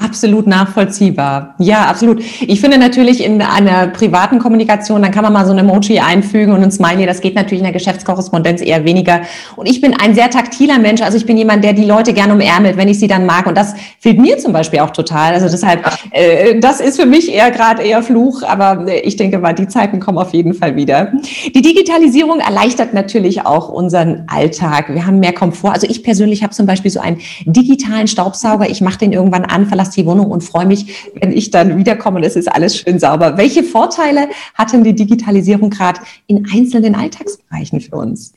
Absolut 0.00 0.48
nachvollziehbar. 0.48 1.54
Ja, 1.58 1.84
absolut. 1.84 2.20
Ich 2.40 2.60
finde 2.60 2.78
natürlich 2.78 3.22
in 3.22 3.40
einer 3.40 3.86
privaten 3.86 4.40
Kommunikation, 4.40 5.00
dann 5.02 5.12
kann 5.12 5.22
man 5.22 5.32
mal 5.32 5.46
so 5.46 5.52
ein 5.52 5.58
Emoji 5.58 6.00
einfügen 6.00 6.52
und 6.52 6.64
ein 6.64 6.72
Smiley. 6.72 7.06
Das 7.06 7.20
geht 7.20 7.36
natürlich 7.36 7.60
in 7.60 7.64
der 7.64 7.72
Geschäftskorrespondenz 7.72 8.60
eher 8.60 8.84
weniger. 8.84 9.20
Und 9.54 9.68
ich 9.68 9.80
bin 9.80 9.94
ein 9.94 10.16
sehr 10.16 10.30
taktiler 10.30 10.80
Mensch. 10.80 11.00
Also 11.00 11.16
ich 11.16 11.26
bin 11.26 11.36
jemand, 11.36 11.62
der 11.62 11.74
die 11.74 11.84
Leute 11.84 12.12
gerne 12.12 12.34
umärmelt, 12.34 12.76
wenn 12.76 12.88
ich 12.88 12.98
sie 12.98 13.06
dann 13.06 13.24
mag. 13.24 13.46
Und 13.46 13.56
das 13.56 13.74
fehlt 14.00 14.18
mir 14.18 14.36
zum 14.38 14.52
Beispiel 14.52 14.80
auch 14.80 14.90
total. 14.90 15.32
Also 15.32 15.48
deshalb, 15.48 15.88
äh, 16.10 16.58
das 16.58 16.80
ist 16.80 17.00
für 17.00 17.06
mich 17.06 17.32
eher 17.32 17.52
gerade 17.52 17.82
eher 17.82 18.02
Fluch. 18.02 18.42
Aber 18.42 18.88
äh, 18.88 18.98
ich 19.00 19.14
denke 19.14 19.38
mal, 19.38 19.52
die 19.52 19.68
Zeiten 19.68 20.00
kommen 20.00 20.18
auf 20.18 20.34
jeden 20.34 20.54
Fall 20.54 20.74
wieder. 20.74 21.12
Die 21.54 21.62
Digitalisierung 21.62 22.40
erleichtert 22.40 22.94
natürlich 22.94 23.46
auch 23.46 23.68
unseren 23.68 24.24
Alltag. 24.26 24.92
Wir 24.92 25.06
haben 25.06 25.20
mehr 25.20 25.34
Komfort. 25.34 25.70
Also 25.70 25.86
ich 25.88 26.02
persönlich 26.02 26.42
habe 26.42 26.52
zum 26.52 26.66
Beispiel 26.66 26.90
so 26.90 26.98
einen 26.98 27.18
digitalen 27.46 28.08
Staubsauger. 28.08 28.68
Ich 28.68 28.80
mache 28.80 28.98
den 28.98 29.12
irgendwann 29.12 29.44
an, 29.44 29.66
verlasse 29.66 29.83
die 29.90 30.06
Wohnung 30.06 30.30
und 30.30 30.42
freue 30.42 30.66
mich, 30.66 31.10
wenn 31.20 31.32
ich 31.32 31.50
dann 31.50 31.76
wiederkomme 31.78 32.18
und 32.18 32.24
es 32.24 32.36
ist 32.36 32.48
alles 32.48 32.76
schön 32.76 32.98
sauber. 32.98 33.36
Welche 33.36 33.62
Vorteile 33.62 34.28
hat 34.54 34.72
denn 34.72 34.84
die 34.84 34.94
Digitalisierung 34.94 35.70
gerade 35.70 36.00
in 36.26 36.46
einzelnen 36.52 36.94
Alltagsbereichen 36.94 37.80
für 37.80 37.96
uns? 37.96 38.32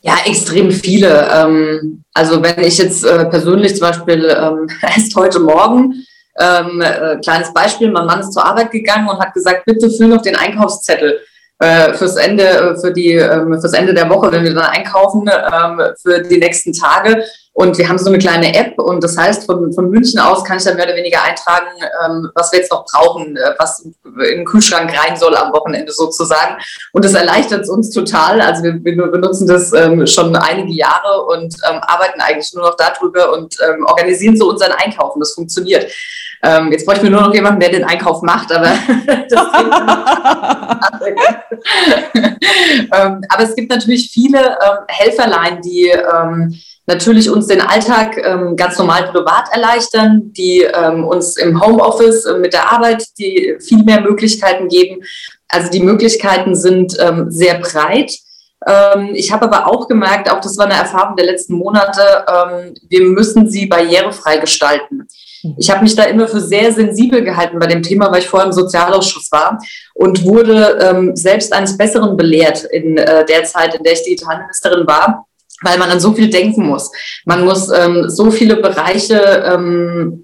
Ja, 0.00 0.16
extrem 0.26 0.70
viele. 0.70 1.28
Ähm, 1.34 2.04
also 2.12 2.42
wenn 2.42 2.62
ich 2.62 2.76
jetzt 2.76 3.04
äh, 3.04 3.24
persönlich 3.24 3.76
zum 3.76 3.88
Beispiel 3.88 4.36
ähm, 4.38 4.68
erst 4.82 5.16
heute 5.16 5.40
Morgen, 5.40 6.04
ähm, 6.38 6.82
äh, 6.82 7.16
kleines 7.22 7.52
Beispiel, 7.54 7.90
mein 7.90 8.06
Mann 8.06 8.20
ist 8.20 8.32
zur 8.32 8.44
Arbeit 8.44 8.70
gegangen 8.70 9.08
und 9.08 9.18
hat 9.18 9.32
gesagt, 9.32 9.64
bitte 9.64 9.90
füll 9.90 10.08
noch 10.08 10.20
den 10.20 10.36
Einkaufszettel 10.36 11.20
äh, 11.58 11.94
fürs 11.94 12.16
Ende, 12.16 12.76
für 12.80 12.92
die, 12.92 13.18
fürs 13.18 13.72
Ende 13.72 13.94
der 13.94 14.10
Woche, 14.10 14.32
wenn 14.32 14.44
wir 14.44 14.54
dann 14.54 14.64
einkaufen, 14.64 15.28
für 16.02 16.20
die 16.20 16.38
nächsten 16.38 16.72
Tage. 16.72 17.24
Und 17.56 17.78
wir 17.78 17.88
haben 17.88 17.98
so 17.98 18.08
eine 18.08 18.18
kleine 18.18 18.52
App 18.52 18.76
und 18.80 19.04
das 19.04 19.16
heißt, 19.16 19.46
von, 19.46 19.72
von 19.72 19.88
München 19.88 20.18
aus 20.18 20.42
kann 20.42 20.56
ich 20.56 20.64
dann 20.64 20.74
mehr 20.74 20.86
oder 20.86 20.96
weniger 20.96 21.22
eintragen, 21.22 21.68
ähm, 22.04 22.28
was 22.34 22.50
wir 22.50 22.58
jetzt 22.58 22.72
noch 22.72 22.84
brauchen, 22.84 23.36
äh, 23.36 23.54
was 23.58 23.78
in 23.78 23.94
den 24.04 24.44
Kühlschrank 24.44 24.90
rein 24.90 25.16
soll 25.16 25.36
am 25.36 25.52
Wochenende 25.52 25.92
sozusagen. 25.92 26.56
Und 26.92 27.04
das 27.04 27.14
erleichtert 27.14 27.68
uns 27.68 27.90
total. 27.90 28.40
Also 28.40 28.64
wir, 28.64 28.84
wir 28.84 29.06
benutzen 29.06 29.46
das 29.46 29.72
ähm, 29.72 30.04
schon 30.08 30.34
einige 30.34 30.72
Jahre 30.72 31.22
und 31.26 31.54
ähm, 31.70 31.78
arbeiten 31.82 32.20
eigentlich 32.20 32.52
nur 32.54 32.64
noch 32.64 32.76
darüber 32.76 33.32
und 33.32 33.56
ähm, 33.64 33.84
organisieren 33.86 34.36
so 34.36 34.50
unseren 34.50 34.72
Einkaufen. 34.72 35.20
Das 35.20 35.34
funktioniert. 35.34 35.92
Ähm, 36.44 36.72
jetzt 36.72 36.84
bräuchten 36.84 37.04
wir 37.04 37.10
nur 37.10 37.22
noch 37.22 37.34
jemanden, 37.34 37.60
der 37.60 37.70
den 37.70 37.84
Einkauf 37.84 38.22
macht, 38.22 38.52
aber 38.52 38.66
ähm, 42.14 43.20
aber 43.28 43.42
es 43.42 43.54
gibt 43.54 43.70
natürlich 43.70 44.10
viele 44.12 44.38
ähm, 44.38 44.84
Helferlein, 44.88 45.60
die 45.62 45.88
ähm, 45.88 46.54
natürlich 46.86 47.30
uns 47.30 47.46
den 47.46 47.62
Alltag 47.62 48.18
ähm, 48.22 48.56
ganz 48.56 48.78
normal 48.78 49.04
privat 49.04 49.48
erleichtern, 49.52 50.32
die 50.32 50.60
ähm, 50.60 51.04
uns 51.04 51.36
im 51.36 51.64
Homeoffice 51.64 52.26
äh, 52.26 52.38
mit 52.38 52.52
der 52.52 52.70
Arbeit 52.70 53.04
die 53.18 53.56
viel 53.60 53.82
mehr 53.82 54.02
Möglichkeiten 54.02 54.68
geben. 54.68 55.02
Also 55.48 55.70
die 55.70 55.80
Möglichkeiten 55.80 56.56
sind 56.56 56.96
sehr 57.28 57.60
breit. 57.60 58.10
Ich 59.12 59.30
habe 59.30 59.44
aber 59.44 59.68
auch 59.68 59.86
gemerkt, 59.86 60.28
auch 60.28 60.40
das 60.40 60.58
war 60.58 60.64
eine 60.64 60.74
Erfahrung 60.74 61.14
der 61.14 61.26
letzten 61.26 61.54
Monate, 61.54 62.02
wir 62.88 63.02
müssen 63.02 63.48
sie 63.48 63.66
barrierefrei 63.66 64.38
gestalten. 64.38 65.06
Ich 65.58 65.70
habe 65.70 65.82
mich 65.82 65.94
da 65.94 66.04
immer 66.04 66.28
für 66.28 66.40
sehr 66.40 66.72
sensibel 66.72 67.22
gehalten 67.22 67.58
bei 67.58 67.66
dem 67.66 67.82
Thema, 67.82 68.10
weil 68.10 68.20
ich 68.20 68.28
vorher 68.28 68.46
im 68.46 68.52
Sozialausschuss 68.52 69.30
war 69.32 69.58
und 69.94 70.24
wurde 70.24 70.78
ähm, 70.80 71.16
selbst 71.16 71.52
eines 71.52 71.76
Besseren 71.76 72.16
belehrt 72.16 72.64
in 72.64 72.96
äh, 72.96 73.24
der 73.26 73.44
Zeit, 73.44 73.74
in 73.74 73.82
der 73.82 73.92
ich 73.92 74.02
Digitalministerin 74.02 74.86
war 74.86 75.26
weil 75.62 75.78
man 75.78 75.90
an 75.90 76.00
so 76.00 76.12
viel 76.12 76.30
denken 76.30 76.66
muss. 76.66 76.90
Man 77.24 77.44
muss 77.44 77.70
ähm, 77.70 78.08
so 78.08 78.30
viele 78.30 78.56
Bereiche 78.56 79.18
ähm, 79.46 80.23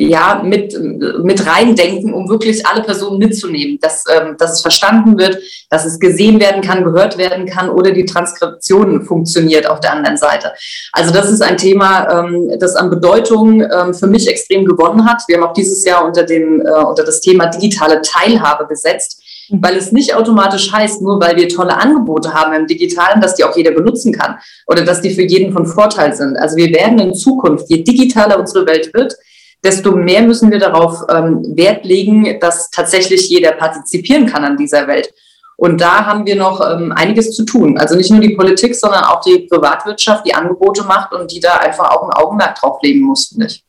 ja, 0.00 0.42
mit, 0.44 0.78
mit 1.24 1.44
reindenken, 1.44 2.14
um 2.14 2.28
wirklich 2.28 2.64
alle 2.64 2.82
Personen 2.82 3.18
mitzunehmen, 3.18 3.78
dass, 3.80 4.04
ähm, 4.08 4.36
dass 4.38 4.52
es 4.52 4.62
verstanden 4.62 5.18
wird, 5.18 5.38
dass 5.70 5.84
es 5.84 5.98
gesehen 5.98 6.38
werden 6.38 6.62
kann, 6.62 6.84
gehört 6.84 7.18
werden 7.18 7.46
kann 7.46 7.68
oder 7.68 7.90
die 7.90 8.04
Transkription 8.04 9.04
funktioniert 9.04 9.68
auf 9.68 9.80
der 9.80 9.92
anderen 9.92 10.16
Seite. 10.16 10.52
Also 10.92 11.12
das 11.12 11.28
ist 11.28 11.42
ein 11.42 11.56
Thema, 11.56 12.26
ähm, 12.26 12.52
das 12.60 12.76
an 12.76 12.90
Bedeutung 12.90 13.60
ähm, 13.60 13.92
für 13.92 14.06
mich 14.06 14.28
extrem 14.28 14.64
gewonnen 14.64 15.04
hat. 15.04 15.22
Wir 15.26 15.36
haben 15.36 15.44
auch 15.44 15.52
dieses 15.52 15.84
Jahr 15.84 16.04
unter, 16.04 16.22
dem, 16.22 16.60
äh, 16.60 16.84
unter 16.84 17.02
das 17.02 17.20
Thema 17.20 17.46
digitale 17.46 18.00
Teilhabe 18.00 18.68
gesetzt 18.68 19.22
Mhm. 19.50 19.62
weil 19.62 19.76
es 19.76 19.92
nicht 19.92 20.14
automatisch 20.14 20.70
heißt, 20.72 21.02
nur 21.02 21.20
weil 21.20 21.36
wir 21.36 21.48
tolle 21.48 21.76
Angebote 21.76 22.34
haben 22.34 22.52
im 22.54 22.66
Digitalen, 22.66 23.20
dass 23.20 23.34
die 23.34 23.44
auch 23.44 23.56
jeder 23.56 23.70
benutzen 23.70 24.12
kann 24.12 24.36
oder 24.66 24.84
dass 24.84 25.00
die 25.00 25.10
für 25.10 25.22
jeden 25.22 25.52
von 25.52 25.66
Vorteil 25.66 26.14
sind. 26.14 26.36
Also 26.36 26.56
wir 26.56 26.70
werden 26.70 26.98
in 26.98 27.14
Zukunft, 27.14 27.66
je 27.68 27.82
digitaler 27.82 28.38
unsere 28.38 28.66
Welt 28.66 28.92
wird, 28.92 29.16
desto 29.64 29.92
mehr 29.92 30.22
müssen 30.22 30.50
wir 30.50 30.58
darauf 30.58 31.04
ähm, 31.10 31.42
Wert 31.56 31.84
legen, 31.84 32.38
dass 32.40 32.70
tatsächlich 32.70 33.28
jeder 33.28 33.52
partizipieren 33.52 34.26
kann 34.26 34.44
an 34.44 34.56
dieser 34.56 34.86
Welt. 34.86 35.12
Und 35.56 35.80
da 35.80 36.06
haben 36.06 36.24
wir 36.24 36.36
noch 36.36 36.60
ähm, 36.60 36.92
einiges 36.92 37.34
zu 37.34 37.44
tun. 37.44 37.78
Also 37.78 37.96
nicht 37.96 38.12
nur 38.12 38.20
die 38.20 38.36
Politik, 38.36 38.76
sondern 38.76 39.02
auch 39.02 39.20
die 39.22 39.48
Privatwirtschaft, 39.50 40.24
die 40.24 40.34
Angebote 40.34 40.84
macht 40.84 41.12
und 41.12 41.32
die 41.32 41.40
da 41.40 41.54
einfach 41.54 41.90
auch 41.90 42.04
ein 42.04 42.12
Augenmerk 42.12 42.54
drauf 42.54 42.78
legen 42.80 43.00
muss, 43.00 43.26
finde 43.26 43.46
ich. 43.46 43.64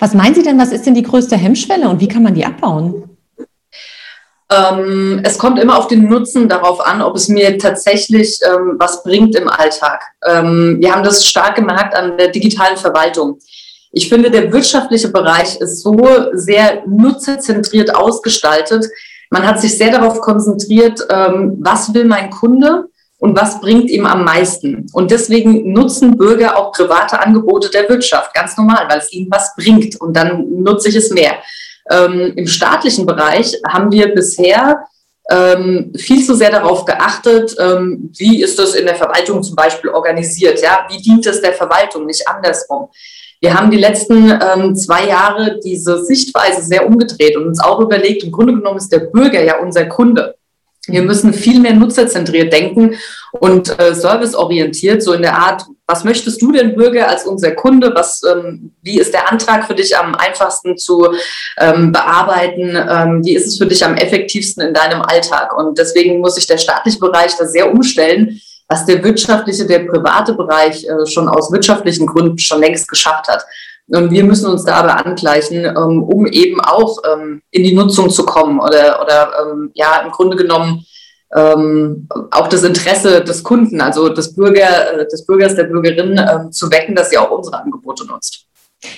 Was 0.00 0.12
meinen 0.12 0.34
Sie 0.34 0.42
denn, 0.42 0.58
was 0.58 0.72
ist 0.72 0.86
denn 0.86 0.94
die 0.94 1.04
größte 1.04 1.36
Hemmschwelle 1.36 1.88
und 1.88 2.00
wie 2.00 2.08
kann 2.08 2.24
man 2.24 2.34
die 2.34 2.44
abbauen? 2.44 3.16
Ähm, 4.50 5.20
es 5.22 5.38
kommt 5.38 5.60
immer 5.60 5.78
auf 5.78 5.86
den 5.86 6.08
Nutzen 6.08 6.48
darauf 6.48 6.84
an, 6.84 7.00
ob 7.00 7.14
es 7.14 7.28
mir 7.28 7.56
tatsächlich 7.56 8.40
ähm, 8.44 8.74
was 8.78 9.04
bringt 9.04 9.36
im 9.36 9.48
Alltag. 9.48 10.02
Ähm, 10.26 10.78
wir 10.80 10.92
haben 10.92 11.04
das 11.04 11.24
stark 11.24 11.54
gemerkt 11.54 11.94
an 11.94 12.18
der 12.18 12.28
digitalen 12.28 12.76
Verwaltung. 12.76 13.38
Ich 13.92 14.08
finde, 14.08 14.30
der 14.30 14.52
wirtschaftliche 14.52 15.08
Bereich 15.08 15.60
ist 15.60 15.82
so 15.82 15.98
sehr 16.32 16.82
nutzerzentriert 16.86 17.94
ausgestaltet. 17.94 18.86
Man 19.30 19.46
hat 19.46 19.60
sich 19.60 19.76
sehr 19.76 19.90
darauf 19.90 20.20
konzentriert, 20.20 21.00
ähm, 21.10 21.56
was 21.60 21.92
will 21.92 22.04
mein 22.04 22.30
Kunde 22.30 22.88
und 23.18 23.36
was 23.36 23.60
bringt 23.60 23.90
ihm 23.90 24.06
am 24.06 24.24
meisten. 24.24 24.86
Und 24.92 25.10
deswegen 25.10 25.72
nutzen 25.72 26.16
Bürger 26.16 26.56
auch 26.56 26.72
private 26.72 27.20
Angebote 27.20 27.68
der 27.70 27.88
Wirtschaft, 27.88 28.32
ganz 28.32 28.56
normal, 28.56 28.86
weil 28.88 28.98
es 28.98 29.12
ihnen 29.12 29.30
was 29.30 29.54
bringt 29.56 30.00
und 30.00 30.16
dann 30.16 30.62
nutze 30.62 30.88
ich 30.88 30.96
es 30.96 31.10
mehr. 31.10 31.34
Ähm, 31.90 32.32
Im 32.36 32.46
staatlichen 32.46 33.06
Bereich 33.06 33.60
haben 33.68 33.90
wir 33.90 34.14
bisher 34.14 34.84
ähm, 35.30 35.92
viel 35.96 36.24
zu 36.24 36.34
sehr 36.34 36.50
darauf 36.50 36.84
geachtet, 36.84 37.56
wie 38.18 38.42
ist 38.42 38.58
das 38.58 38.74
in 38.74 38.84
der 38.84 38.96
Verwaltung 38.96 39.42
zum 39.44 39.54
Beispiel 39.54 39.90
organisiert, 39.90 40.60
ja, 40.60 40.86
wie 40.90 41.00
dient 41.00 41.24
es 41.24 41.40
der 41.40 41.52
Verwaltung, 41.52 42.06
nicht 42.06 42.26
andersrum. 42.26 42.88
Wir 43.40 43.54
haben 43.54 43.70
die 43.70 43.78
letzten 43.78 44.30
ähm, 44.30 44.76
zwei 44.76 45.06
Jahre 45.06 45.58
diese 45.64 46.04
Sichtweise 46.04 46.62
sehr 46.62 46.86
umgedreht 46.86 47.36
und 47.36 47.46
uns 47.46 47.60
auch 47.60 47.80
überlegt, 47.80 48.22
im 48.22 48.32
Grunde 48.32 48.52
genommen 48.52 48.76
ist 48.76 48.92
der 48.92 48.98
Bürger 48.98 49.42
ja 49.42 49.58
unser 49.58 49.86
Kunde. 49.86 50.34
Wir 50.86 51.02
müssen 51.02 51.32
viel 51.32 51.60
mehr 51.60 51.74
nutzerzentriert 51.74 52.52
denken 52.52 52.96
und 53.32 53.78
äh, 53.78 53.94
serviceorientiert, 53.94 55.02
so 55.02 55.12
in 55.12 55.22
der 55.22 55.38
Art, 55.38 55.64
was 55.86 56.04
möchtest 56.04 56.40
du 56.42 56.52
denn, 56.52 56.74
Bürger, 56.74 57.08
als 57.08 57.26
unser 57.26 57.52
Kunde? 57.52 57.92
Was, 57.94 58.22
ähm, 58.24 58.72
wie 58.82 58.98
ist 58.98 59.12
der 59.12 59.30
Antrag 59.30 59.66
für 59.66 59.74
dich 59.74 59.96
am 59.96 60.14
einfachsten 60.14 60.76
zu 60.76 61.08
ähm, 61.58 61.92
bearbeiten? 61.92 62.76
Ähm, 62.76 63.24
wie 63.24 63.34
ist 63.34 63.46
es 63.46 63.58
für 63.58 63.66
dich 63.66 63.84
am 63.84 63.94
effektivsten 63.94 64.66
in 64.66 64.74
deinem 64.74 65.02
Alltag? 65.02 65.56
Und 65.56 65.78
deswegen 65.78 66.20
muss 66.20 66.34
sich 66.34 66.46
der 66.46 66.58
staatliche 66.58 66.98
Bereich 66.98 67.36
da 67.36 67.46
sehr 67.46 67.70
umstellen, 67.70 68.40
was 68.70 68.86
der 68.86 69.02
wirtschaftliche, 69.02 69.66
der 69.66 69.80
private 69.80 70.32
Bereich 70.34 70.86
äh, 70.86 71.06
schon 71.06 71.28
aus 71.28 71.50
wirtschaftlichen 71.52 72.06
Gründen 72.06 72.38
schon 72.38 72.60
längst 72.60 72.88
geschafft 72.88 73.28
hat. 73.28 73.44
Und 73.88 74.12
wir 74.12 74.22
müssen 74.22 74.48
uns 74.48 74.64
da 74.64 74.76
aber 74.76 75.04
angleichen, 75.04 75.64
ähm, 75.64 76.04
um 76.04 76.26
eben 76.26 76.60
auch 76.60 76.98
ähm, 77.12 77.42
in 77.50 77.64
die 77.64 77.74
Nutzung 77.74 78.08
zu 78.08 78.24
kommen 78.24 78.60
oder, 78.60 79.02
oder 79.02 79.32
ähm, 79.42 79.72
ja, 79.74 80.00
im 80.04 80.12
Grunde 80.12 80.36
genommen 80.36 80.86
ähm, 81.34 82.08
auch 82.30 82.46
das 82.46 82.62
Interesse 82.62 83.24
des 83.24 83.42
Kunden, 83.42 83.80
also 83.80 84.08
des, 84.08 84.36
Bürger, 84.36 85.00
äh, 85.00 85.06
des 85.08 85.26
Bürgers, 85.26 85.56
der 85.56 85.64
Bürgerin 85.64 86.18
ähm, 86.18 86.52
zu 86.52 86.70
wecken, 86.70 86.94
dass 86.94 87.10
sie 87.10 87.18
auch 87.18 87.30
unsere 87.32 87.60
Angebote 87.60 88.06
nutzt. 88.06 88.46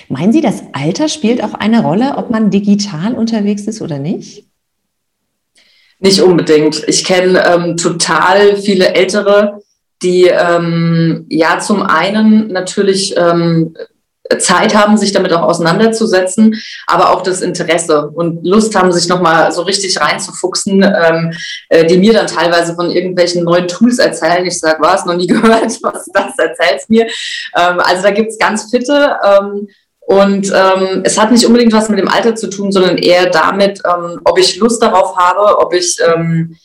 Meinen 0.07 0.31
Sie, 0.31 0.41
das 0.41 0.63
Alter 0.71 1.09
spielt 1.09 1.43
auch 1.43 1.55
eine 1.55 1.81
Rolle, 1.81 2.13
ob 2.17 2.29
man 2.29 2.51
digital 2.51 3.15
unterwegs 3.15 3.63
ist 3.63 3.81
oder 3.81 3.97
nicht? 3.97 4.45
Nicht 6.03 6.21
unbedingt. 6.21 6.83
Ich 6.89 7.05
kenne 7.05 7.41
ähm, 7.47 7.77
total 7.77 8.57
viele 8.57 8.93
Ältere, 8.93 9.61
die 10.01 10.25
ähm, 10.25 11.25
ja 11.29 11.59
zum 11.59 11.81
einen 11.81 12.49
natürlich 12.49 13.15
ähm, 13.15 13.73
Zeit 14.37 14.75
haben, 14.75 14.97
sich 14.97 15.13
damit 15.13 15.31
auch 15.31 15.43
auseinanderzusetzen, 15.43 16.61
aber 16.87 17.11
auch 17.11 17.21
das 17.21 17.41
Interesse 17.41 18.09
und 18.09 18.45
Lust 18.45 18.75
haben, 18.75 18.91
sich 18.91 19.07
nochmal 19.07 19.53
so 19.53 19.61
richtig 19.61 19.97
reinzufuchsen, 20.01 20.83
ähm, 20.83 21.31
äh, 21.69 21.85
die 21.85 21.97
mir 21.97 22.11
dann 22.11 22.27
teilweise 22.27 22.75
von 22.75 22.91
irgendwelchen 22.91 23.45
neuen 23.45 23.69
Tools 23.69 23.99
erzählen. 23.99 24.45
Ich 24.45 24.59
sage, 24.59 24.81
was, 24.81 25.05
noch 25.05 25.15
nie 25.15 25.27
gehört, 25.27 25.71
was 25.83 26.05
das 26.13 26.37
erzählst 26.37 26.89
mir. 26.89 27.05
Ähm, 27.55 27.79
also 27.79 28.03
da 28.03 28.11
gibt's 28.11 28.37
ganz 28.37 28.69
fitte. 28.69 29.15
Ähm, 29.23 29.69
und 30.05 30.51
ähm, 30.53 31.01
es 31.03 31.17
hat 31.17 31.31
nicht 31.31 31.45
unbedingt 31.45 31.73
was 31.73 31.89
mit 31.89 31.99
dem 31.99 32.09
Alter 32.09 32.35
zu 32.35 32.49
tun, 32.49 32.71
sondern 32.71 32.97
eher 32.97 33.29
damit, 33.29 33.81
ähm, 33.85 34.19
ob 34.25 34.37
ich 34.37 34.57
Lust 34.57 34.81
darauf 34.81 35.15
habe, 35.15 35.59
ob 35.59 35.73
ich 35.73 35.97
ähm, 36.05 36.55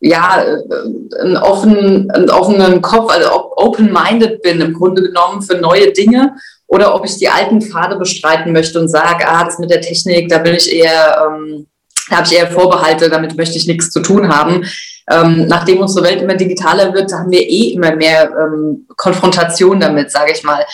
ja, 0.00 0.42
äh, 0.42 1.20
einen 1.20 1.36
offenen, 1.36 2.10
einen 2.10 2.30
offenen 2.30 2.82
Kopf, 2.82 3.10
also 3.10 3.52
open-minded 3.56 4.42
bin 4.42 4.60
im 4.60 4.72
Grunde 4.72 5.02
genommen 5.02 5.42
für 5.42 5.56
neue 5.56 5.92
Dinge 5.92 6.34
oder 6.66 6.94
ob 6.94 7.04
ich 7.04 7.16
die 7.16 7.28
alten 7.28 7.60
Pfade 7.60 7.96
bestreiten 7.96 8.52
möchte 8.52 8.80
und 8.80 8.88
sage, 8.88 9.26
ah, 9.26 9.44
das 9.44 9.58
mit 9.58 9.70
der 9.70 9.80
Technik, 9.80 10.28
da 10.28 10.38
bin 10.38 10.54
ich 10.54 10.72
eher, 10.72 11.26
ähm, 11.26 11.66
da 12.08 12.16
habe 12.16 12.26
ich 12.26 12.38
eher 12.38 12.50
Vorbehalte, 12.50 13.10
damit 13.10 13.36
möchte 13.36 13.56
ich 13.56 13.66
nichts 13.66 13.90
zu 13.90 14.00
tun 14.00 14.28
haben. 14.28 14.64
Ähm, 15.08 15.46
nachdem 15.46 15.78
unsere 15.78 16.04
Welt 16.04 16.20
immer 16.20 16.34
digitaler 16.34 16.92
wird, 16.92 17.12
haben 17.12 17.30
wir 17.30 17.40
eh 17.40 17.72
immer 17.72 17.94
mehr 17.94 18.28
ähm, 18.30 18.86
Konfrontation 18.96 19.78
damit, 19.78 20.10
sage 20.10 20.32
ich 20.32 20.42
mal. 20.42 20.64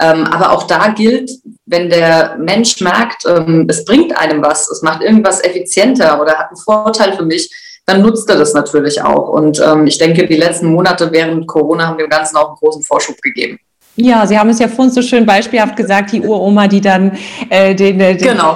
Ähm, 0.00 0.24
aber 0.24 0.52
auch 0.52 0.64
da 0.64 0.88
gilt, 0.88 1.30
wenn 1.64 1.88
der 1.88 2.36
Mensch 2.38 2.80
merkt, 2.80 3.24
ähm, 3.26 3.66
es 3.68 3.84
bringt 3.84 4.16
einem 4.16 4.42
was, 4.42 4.70
es 4.70 4.82
macht 4.82 5.02
irgendwas 5.02 5.42
effizienter 5.42 6.20
oder 6.20 6.38
hat 6.38 6.48
einen 6.48 6.56
Vorteil 6.56 7.16
für 7.16 7.24
mich, 7.24 7.50
dann 7.86 8.02
nutzt 8.02 8.28
er 8.28 8.36
das 8.36 8.52
natürlich 8.52 9.00
auch. 9.00 9.30
Und 9.30 9.58
ähm, 9.60 9.86
ich 9.86 9.96
denke, 9.96 10.26
die 10.26 10.36
letzten 10.36 10.66
Monate 10.66 11.10
während 11.10 11.46
Corona 11.46 11.86
haben 11.86 11.98
dem 11.98 12.10
Ganzen 12.10 12.36
auch 12.36 12.48
einen 12.48 12.56
großen 12.56 12.82
Vorschub 12.82 13.16
gegeben. 13.22 13.58
Ja, 13.96 14.26
Sie 14.26 14.38
haben 14.38 14.50
es 14.50 14.58
ja 14.58 14.68
vorhin 14.68 14.92
so 14.92 15.02
schön 15.02 15.24
beispielhaft 15.26 15.76
gesagt, 15.76 16.12
die 16.12 16.20
Uroma, 16.20 16.68
die 16.68 16.80
dann 16.80 17.18
äh, 17.48 17.74
den, 17.74 17.98
den 17.98 18.18
genau. 18.18 18.54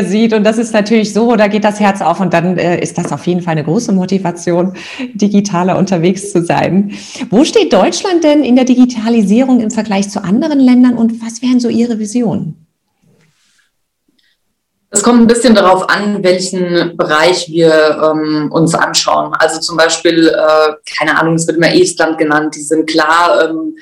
Sieht. 0.00 0.32
Und 0.32 0.44
das 0.44 0.58
ist 0.58 0.72
natürlich 0.72 1.12
so, 1.12 1.36
da 1.36 1.48
geht 1.48 1.64
das 1.64 1.80
Herz 1.80 2.00
auf 2.00 2.20
und 2.20 2.32
dann 2.32 2.56
äh, 2.56 2.80
ist 2.80 2.96
das 2.98 3.12
auf 3.12 3.26
jeden 3.26 3.42
Fall 3.42 3.52
eine 3.52 3.64
große 3.64 3.92
Motivation, 3.92 4.74
digitaler 5.14 5.76
unterwegs 5.76 6.32
zu 6.32 6.44
sein. 6.44 6.92
Wo 7.30 7.44
steht 7.44 7.72
Deutschland 7.72 8.24
denn 8.24 8.42
in 8.42 8.56
der 8.56 8.64
Digitalisierung 8.64 9.60
im 9.60 9.70
Vergleich 9.70 10.08
zu 10.08 10.22
anderen 10.22 10.60
Ländern 10.60 10.96
und 10.96 11.22
was 11.22 11.42
wären 11.42 11.60
so 11.60 11.68
Ihre 11.68 11.98
Visionen? 11.98 12.66
Es 14.94 15.02
kommt 15.02 15.22
ein 15.22 15.26
bisschen 15.26 15.54
darauf 15.54 15.88
an, 15.88 16.22
welchen 16.22 16.98
Bereich 16.98 17.48
wir 17.48 17.98
ähm, 18.02 18.52
uns 18.52 18.74
anschauen. 18.74 19.32
Also 19.38 19.58
zum 19.58 19.78
Beispiel, 19.78 20.28
äh, 20.28 20.72
keine 20.98 21.18
Ahnung, 21.18 21.34
es 21.34 21.46
wird 21.46 21.56
immer 21.56 21.74
Estland 21.74 22.18
genannt, 22.18 22.54
die 22.56 22.60
sind 22.60 22.86
klar 22.86 23.48
ähm, 23.48 23.74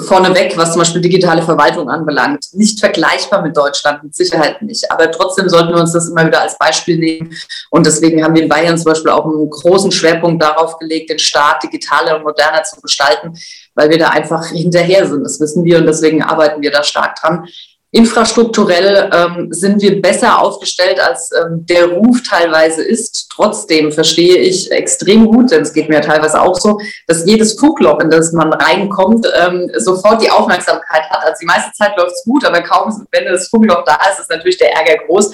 vorneweg, 0.00 0.56
was 0.56 0.72
zum 0.72 0.80
Beispiel 0.80 1.00
digitale 1.00 1.42
Verwaltung 1.42 1.88
anbelangt. 1.88 2.46
Nicht 2.52 2.80
vergleichbar 2.80 3.42
mit 3.42 3.56
Deutschland, 3.56 4.02
mit 4.02 4.14
Sicherheit 4.14 4.62
nicht. 4.62 4.90
Aber 4.90 5.10
trotzdem 5.10 5.48
sollten 5.48 5.74
wir 5.74 5.80
uns 5.80 5.92
das 5.92 6.08
immer 6.08 6.26
wieder 6.26 6.40
als 6.40 6.58
Beispiel 6.58 6.98
nehmen. 6.98 7.34
Und 7.70 7.86
deswegen 7.86 8.22
haben 8.22 8.34
wir 8.34 8.42
in 8.42 8.48
Bayern 8.48 8.76
zum 8.76 8.92
Beispiel 8.92 9.10
auch 9.10 9.24
einen 9.24 9.48
großen 9.48 9.92
Schwerpunkt 9.92 10.42
darauf 10.42 10.78
gelegt, 10.78 11.10
den 11.10 11.18
Staat 11.18 11.62
digitaler 11.62 12.16
und 12.16 12.24
moderner 12.24 12.62
zu 12.64 12.80
gestalten, 12.80 13.34
weil 13.74 13.90
wir 13.90 13.98
da 13.98 14.08
einfach 14.08 14.46
hinterher 14.46 15.06
sind. 15.06 15.24
Das 15.24 15.40
wissen 15.40 15.64
wir 15.64 15.78
und 15.78 15.86
deswegen 15.86 16.22
arbeiten 16.22 16.62
wir 16.62 16.70
da 16.70 16.82
stark 16.82 17.16
dran. 17.16 17.46
Infrastrukturell 17.94 19.10
ähm, 19.12 19.48
sind 19.50 19.82
wir 19.82 20.00
besser 20.00 20.40
aufgestellt, 20.40 20.98
als 20.98 21.30
ähm, 21.32 21.66
der 21.66 21.88
Ruf 21.88 22.22
teilweise 22.26 22.82
ist. 22.82 23.28
Trotzdem 23.30 23.92
verstehe 23.92 24.38
ich 24.38 24.72
extrem 24.72 25.26
gut, 25.26 25.50
denn 25.50 25.60
es 25.60 25.74
geht 25.74 25.90
mir 25.90 26.00
teilweise 26.00 26.40
auch 26.40 26.58
so, 26.58 26.78
dass 27.06 27.26
jedes 27.26 27.60
Funkloch, 27.60 28.00
in 28.00 28.08
das 28.08 28.32
man 28.32 28.50
reinkommt, 28.50 29.26
ähm, 29.38 29.70
sofort 29.76 30.22
die 30.22 30.30
Aufmerksamkeit 30.30 31.02
hat. 31.10 31.22
Also 31.22 31.40
die 31.42 31.46
meiste 31.46 31.70
Zeit 31.72 31.94
läuft 31.98 32.12
es 32.12 32.24
gut, 32.24 32.46
aber 32.46 32.62
kaum, 32.62 33.06
wenn 33.10 33.26
das 33.26 33.48
Funkloch 33.48 33.84
da 33.84 33.98
ist, 34.10 34.20
ist 34.20 34.30
natürlich 34.30 34.56
der 34.56 34.72
Ärger 34.72 35.04
groß. 35.04 35.30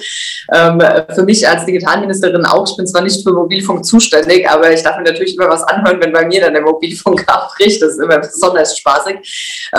Ähm, 0.53 0.83
für 1.15 1.23
mich 1.23 1.47
als 1.47 1.63
Digitalministerin 1.63 2.45
auch, 2.45 2.69
ich 2.69 2.75
bin 2.75 2.85
zwar 2.85 3.03
nicht 3.03 3.23
für 3.23 3.31
Mobilfunk 3.31 3.85
zuständig, 3.85 4.49
aber 4.49 4.73
ich 4.73 4.83
darf 4.83 4.97
mir 4.97 5.03
natürlich 5.03 5.37
immer 5.37 5.47
was 5.47 5.63
anhören, 5.63 6.01
wenn 6.01 6.11
bei 6.11 6.25
mir 6.25 6.41
dann 6.41 6.53
der 6.53 6.63
Mobilfunk 6.63 7.23
abbricht. 7.27 7.81
Das 7.81 7.91
ist 7.91 7.99
immer 7.99 8.19
besonders 8.19 8.77
spaßig. 8.77 9.69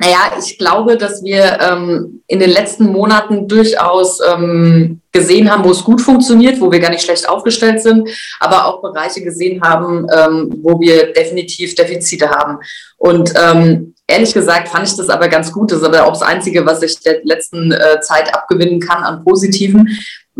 Naja, 0.00 0.32
ich 0.38 0.56
glaube, 0.56 0.96
dass 0.96 1.22
wir 1.22 1.58
ähm, 1.60 2.22
in 2.26 2.40
den 2.40 2.48
letzten 2.48 2.86
Monaten 2.86 3.46
durchaus 3.48 4.18
ähm, 4.26 5.02
gesehen 5.12 5.50
haben, 5.50 5.64
wo 5.64 5.70
es 5.70 5.84
gut 5.84 6.00
funktioniert, 6.00 6.60
wo 6.60 6.70
wir 6.70 6.80
gar 6.80 6.90
nicht 6.90 7.02
schlecht 7.02 7.28
aufgestellt 7.28 7.82
sind, 7.82 8.08
aber 8.38 8.66
auch 8.66 8.80
Bereiche 8.80 9.22
gesehen 9.22 9.62
haben, 9.62 10.06
ähm, 10.14 10.60
wo 10.62 10.80
wir 10.80 11.12
definitiv 11.12 11.74
Defizite 11.74 12.30
haben. 12.30 12.58
Und 12.96 13.32
ähm, 13.36 13.94
ehrlich 14.06 14.34
gesagt 14.34 14.68
fand 14.68 14.86
ich 14.88 14.96
das 14.96 15.08
aber 15.08 15.28
ganz 15.28 15.52
gut. 15.52 15.72
Das 15.72 15.78
ist 15.78 15.84
aber 15.84 16.04
auch 16.04 16.12
das 16.12 16.22
Einzige, 16.22 16.66
was 16.66 16.82
ich 16.82 17.00
der 17.00 17.20
letzten 17.24 17.72
äh, 17.72 18.00
Zeit 18.00 18.32
abgewinnen 18.34 18.80
kann 18.80 19.02
an 19.02 19.24
Positiven, 19.24 19.88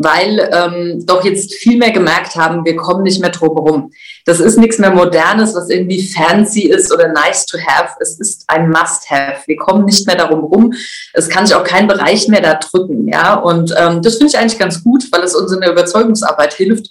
weil 0.03 0.49
ähm, 0.53 1.05
doch 1.05 1.25
jetzt 1.25 1.55
viel 1.55 1.77
mehr 1.77 1.91
gemerkt 1.91 2.35
haben, 2.37 2.65
wir 2.65 2.77
kommen 2.77 3.03
nicht 3.03 3.21
mehr 3.21 3.31
drum 3.31 3.55
herum. 3.55 3.93
Das 4.25 4.41
ist 4.41 4.57
nichts 4.57 4.79
mehr 4.79 4.93
Modernes, 4.93 5.55
was 5.55 5.69
irgendwie 5.69 6.03
fancy 6.03 6.69
ist 6.69 6.93
oder 6.93 7.09
nice 7.09 7.45
to 7.45 7.59
have. 7.59 7.95
Es 8.01 8.19
ist 8.19 8.45
ein 8.49 8.71
Must-have. 8.71 9.43
Wir 9.47 9.57
kommen 9.57 9.85
nicht 9.85 10.07
mehr 10.07 10.17
darum 10.17 10.45
rum. 10.45 10.73
Es 11.13 11.29
kann 11.29 11.47
sich 11.47 11.55
auch 11.55 11.65
kein 11.65 11.87
Bereich 11.87 12.29
mehr 12.29 12.41
da 12.41 12.55
drücken. 12.55 13.09
Ja? 13.09 13.35
Und 13.35 13.75
ähm, 13.77 14.01
das 14.01 14.17
finde 14.17 14.33
ich 14.33 14.39
eigentlich 14.39 14.59
ganz 14.61 14.85
gut, 14.85 15.11
weil 15.11 15.25
es 15.25 15.35
uns 15.35 15.53
in 15.53 15.61
der 15.61 15.73
Überzeugungsarbeit 15.73 16.55
hilft, 16.55 16.87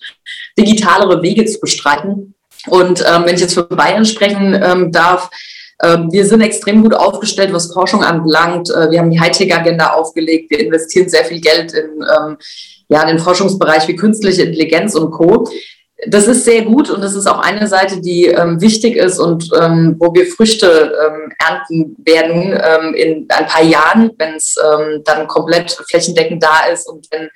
digitalere 0.57 1.21
Wege 1.21 1.45
zu 1.45 1.59
bestreiten. 1.61 2.35
Und 2.67 3.01
ähm, 3.07 3.23
wenn 3.25 3.35
ich 3.35 3.41
jetzt 3.41 3.53
für 3.53 3.63
Bayern 3.63 4.05
sprechen 4.05 4.59
ähm, 4.61 4.91
darf, 4.91 5.29
ähm, 5.81 6.11
wir 6.11 6.25
sind 6.25 6.41
extrem 6.41 6.83
gut 6.83 6.93
aufgestellt, 6.93 7.53
was 7.53 7.71
Forschung 7.71 8.03
anbelangt. 8.03 8.69
Äh, 8.69 8.91
wir 8.91 8.99
haben 8.99 9.11
die 9.11 9.19
Hightech-Agenda 9.19 9.93
aufgelegt. 9.93 10.51
Wir 10.51 10.59
investieren 10.59 11.07
sehr 11.07 11.23
viel 11.23 11.39
Geld 11.39 11.71
in 11.71 12.03
ähm, 12.03 12.37
ja, 12.89 13.05
den 13.05 13.19
Forschungsbereich 13.19 13.87
wie 13.87 13.95
künstliche 13.95 14.43
Intelligenz 14.43 14.95
und 14.95 15.11
Co. 15.11 15.47
Das 16.07 16.27
ist 16.27 16.45
sehr 16.45 16.61
gut 16.61 16.89
und 16.89 17.01
das 17.01 17.13
ist 17.13 17.27
auch 17.27 17.39
eine 17.39 17.67
Seite, 17.67 17.99
die 17.99 18.27
ähm, 18.27 18.61
wichtig 18.61 18.95
ist 18.95 19.19
und 19.19 19.49
ähm, 19.59 19.97
wo 19.99 20.13
wir 20.13 20.27
Früchte 20.27 20.93
ähm, 20.97 21.33
ernten 21.45 21.95
werden 22.05 22.57
ähm, 22.63 22.93
in 22.93 23.25
ein 23.27 23.45
paar 23.47 23.63
Jahren, 23.63 24.11
wenn 24.17 24.35
es 24.35 24.55
ähm, 24.57 25.01
dann 25.03 25.27
komplett 25.27 25.71
flächendeckend 25.71 26.41
da 26.41 26.71
ist 26.71 26.87
und 26.87 27.07
wenn 27.11 27.29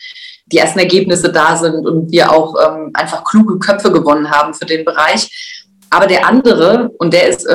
die 0.46 0.60
ersten 0.60 0.80
Ergebnisse 0.80 1.30
da 1.30 1.58
sind 1.58 1.86
und 1.86 2.10
wir 2.12 2.32
auch 2.32 2.56
ähm, 2.56 2.92
einfach 2.94 3.26
kluge 3.26 3.60
Köpfe 3.60 3.92
gewonnen 3.92 4.32
haben 4.32 4.54
für 4.54 4.66
den 4.66 4.86
Bereich. 4.86 5.60
Aber 5.90 6.08
der 6.08 6.26
andere, 6.26 6.90
und 6.98 7.14
der 7.14 7.28
ist 7.28 7.48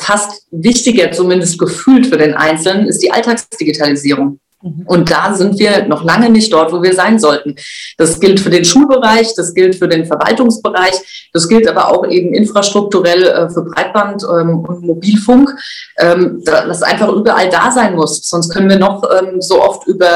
fast 0.00 0.46
wichtiger, 0.50 1.12
zumindest 1.12 1.58
gefühlt 1.58 2.06
für 2.06 2.16
den 2.16 2.32
Einzelnen, 2.32 2.86
ist 2.86 3.02
die 3.02 3.12
Alltagsdigitalisierung. 3.12 4.40
Mhm. 4.62 4.84
Und 4.86 5.10
da 5.10 5.34
sind 5.34 5.58
wir 5.58 5.86
noch 5.86 6.02
lange 6.02 6.30
nicht 6.30 6.52
dort, 6.52 6.72
wo 6.72 6.82
wir 6.82 6.94
sein 6.94 7.18
sollten. 7.18 7.56
Das 7.98 8.20
gilt 8.20 8.40
für 8.40 8.50
den 8.50 8.64
Schulbereich, 8.64 9.34
das 9.34 9.54
gilt 9.54 9.74
für 9.74 9.88
den 9.88 10.06
Verwaltungsbereich, 10.06 11.28
das 11.32 11.48
gilt 11.48 11.68
aber 11.68 11.88
auch 11.88 12.06
eben 12.06 12.32
infrastrukturell 12.32 13.24
äh, 13.24 13.50
für 13.50 13.62
Breitband 13.64 14.22
ähm, 14.24 14.60
und 14.60 14.82
Mobilfunk, 14.82 15.54
ähm, 15.98 16.42
das 16.44 16.82
einfach 16.82 17.12
überall 17.12 17.50
da 17.50 17.70
sein 17.70 17.94
muss. 17.94 18.22
Sonst 18.28 18.50
können 18.50 18.70
wir 18.70 18.78
noch 18.78 19.02
ähm, 19.10 19.40
so 19.40 19.62
oft 19.62 19.86
über 19.86 20.06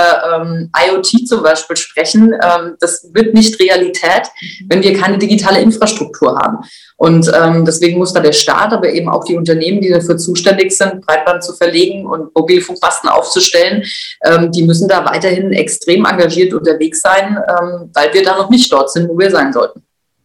IoT 0.77 1.29
zum 1.29 1.43
Beispiel 1.43 1.77
sprechen. 1.77 2.35
Das 2.81 3.09
wird 3.13 3.35
nicht 3.35 3.59
Realität, 3.61 4.23
mhm. 4.41 4.67
wenn 4.69 4.83
wir 4.83 4.99
keine 4.99 5.19
digitale 5.19 5.61
Infrastruktur 5.61 6.37
haben. 6.37 6.59
Und 6.97 7.31
deswegen 7.67 7.99
muss 7.99 8.13
da 8.13 8.21
der 8.21 8.33
Staat, 8.33 8.73
aber 8.73 8.91
eben 8.91 9.09
auch 9.09 9.25
die 9.25 9.37
Unternehmen, 9.37 9.81
die 9.81 9.91
dafür 9.91 10.17
zuständig 10.17 10.73
sind, 10.73 11.05
Breitband 11.07 11.43
zu 11.43 11.55
verlegen 11.55 12.07
und 12.07 12.35
Mobilfunkmasten 12.35 13.09
aufzustellen, 13.09 13.85
ähm, 14.31 14.51
die 14.51 14.63
müssen 14.63 14.89
da 14.89 15.05
weiterhin 15.05 15.53
extrem 15.53 16.05
engagiert 16.05 16.53
unterwegs 16.55 17.01
sein, 17.01 17.37
ähm, 17.37 17.91
weil 17.93 18.13
wir 18.13 18.23
da 18.23 18.37
noch 18.37 18.51
nicht 18.51 18.73
dort 18.73 18.91
sind, 18.91 19.09
wo 19.09 19.19
wir 19.19 19.31
sein 19.31 19.53
sollten. 19.53 19.83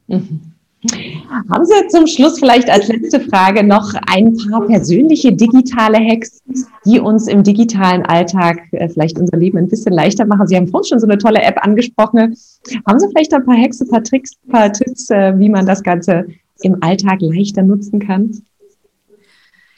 Mhm. 0.07 0.41
Haben 1.49 1.65
Sie 1.65 1.87
zum 1.89 2.05
Schluss 2.05 2.39
vielleicht 2.39 2.69
als 2.69 2.87
letzte 2.87 3.19
Frage 3.19 3.63
noch 3.63 3.93
ein 4.07 4.35
paar 4.37 4.65
persönliche 4.65 5.33
digitale 5.33 5.97
Hacks, 5.97 6.41
die 6.85 6.99
uns 6.99 7.27
im 7.27 7.43
digitalen 7.43 8.03
Alltag 8.03 8.59
äh, 8.71 8.87
vielleicht 8.89 9.17
unser 9.17 9.37
Leben 9.37 9.57
ein 9.57 9.67
bisschen 9.67 9.93
leichter 9.93 10.25
machen? 10.25 10.47
Sie 10.47 10.55
haben 10.55 10.67
vorhin 10.67 10.87
schon 10.87 10.99
so 10.99 11.07
eine 11.07 11.17
tolle 11.17 11.41
App 11.41 11.57
angesprochen. 11.63 12.35
Haben 12.87 12.99
Sie 12.99 13.07
vielleicht 13.07 13.33
ein 13.33 13.45
paar 13.45 13.57
Hacks, 13.57 13.81
ein 13.81 13.87
paar 13.87 14.03
Tricks, 14.03 14.33
ein 14.45 14.51
paar 14.51 14.71
Tipps, 14.71 15.09
äh, 15.09 15.33
wie 15.39 15.49
man 15.49 15.65
das 15.65 15.81
Ganze 15.81 16.27
im 16.61 16.77
Alltag 16.81 17.21
leichter 17.21 17.63
nutzen 17.63 17.99
kann? 17.99 18.41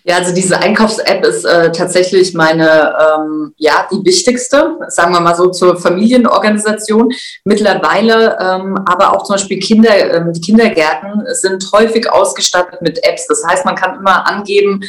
Ja, 0.09 0.19
also 0.19 0.33
diese 0.33 0.57
Einkaufs-App 0.57 1.25
ist 1.25 1.43
äh, 1.43 1.69
tatsächlich 1.73 2.33
meine, 2.33 2.95
ähm, 2.97 3.53
ja, 3.57 3.85
die 3.91 4.05
wichtigste, 4.05 4.77
sagen 4.87 5.11
wir 5.11 5.19
mal 5.19 5.35
so 5.35 5.49
zur 5.49 5.75
Familienorganisation. 5.75 7.11
Mittlerweile, 7.43 8.37
ähm, 8.39 8.79
aber 8.85 9.13
auch 9.13 9.23
zum 9.23 9.33
Beispiel 9.33 9.59
Kinder, 9.59 10.13
ähm, 10.13 10.31
die 10.31 10.39
Kindergärten 10.39 11.25
sind 11.33 11.69
häufig 11.73 12.09
ausgestattet 12.09 12.81
mit 12.81 13.03
Apps. 13.03 13.27
Das 13.27 13.43
heißt, 13.45 13.65
man 13.65 13.75
kann 13.75 13.99
immer 13.99 14.25
angeben, 14.25 14.81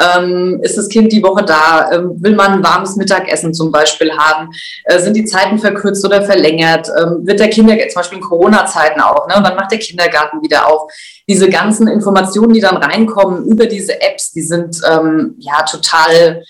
ähm, 0.00 0.60
ist 0.62 0.78
das 0.78 0.88
Kind 0.88 1.12
die 1.12 1.22
Woche 1.22 1.44
da? 1.44 1.90
Ähm, 1.92 2.22
will 2.22 2.34
man 2.34 2.52
ein 2.52 2.64
warmes 2.64 2.96
Mittagessen 2.96 3.52
zum 3.52 3.70
Beispiel 3.70 4.12
haben? 4.12 4.50
Äh, 4.84 4.98
sind 4.98 5.14
die 5.14 5.24
Zeiten 5.24 5.58
verkürzt 5.58 6.04
oder 6.04 6.22
verlängert? 6.22 6.88
Ähm, 6.98 7.26
wird 7.26 7.40
der 7.40 7.50
Kindergarten, 7.50 7.90
zum 7.90 8.00
Beispiel 8.00 8.18
in 8.18 8.24
Corona-Zeiten 8.24 9.00
auch, 9.00 9.26
ne? 9.28 9.34
wann 9.36 9.56
macht 9.56 9.70
der 9.70 9.78
Kindergarten 9.78 10.42
wieder 10.42 10.68
auf? 10.68 10.90
Diese 11.28 11.48
ganzen 11.48 11.88
Informationen, 11.88 12.52
die 12.52 12.60
dann 12.60 12.76
reinkommen 12.76 13.44
über 13.46 13.66
diese 13.66 14.00
Apps, 14.00 14.32
die 14.32 14.42
sind 14.42 14.80
ähm, 14.90 15.34
ja 15.38 15.62
total 15.62 16.42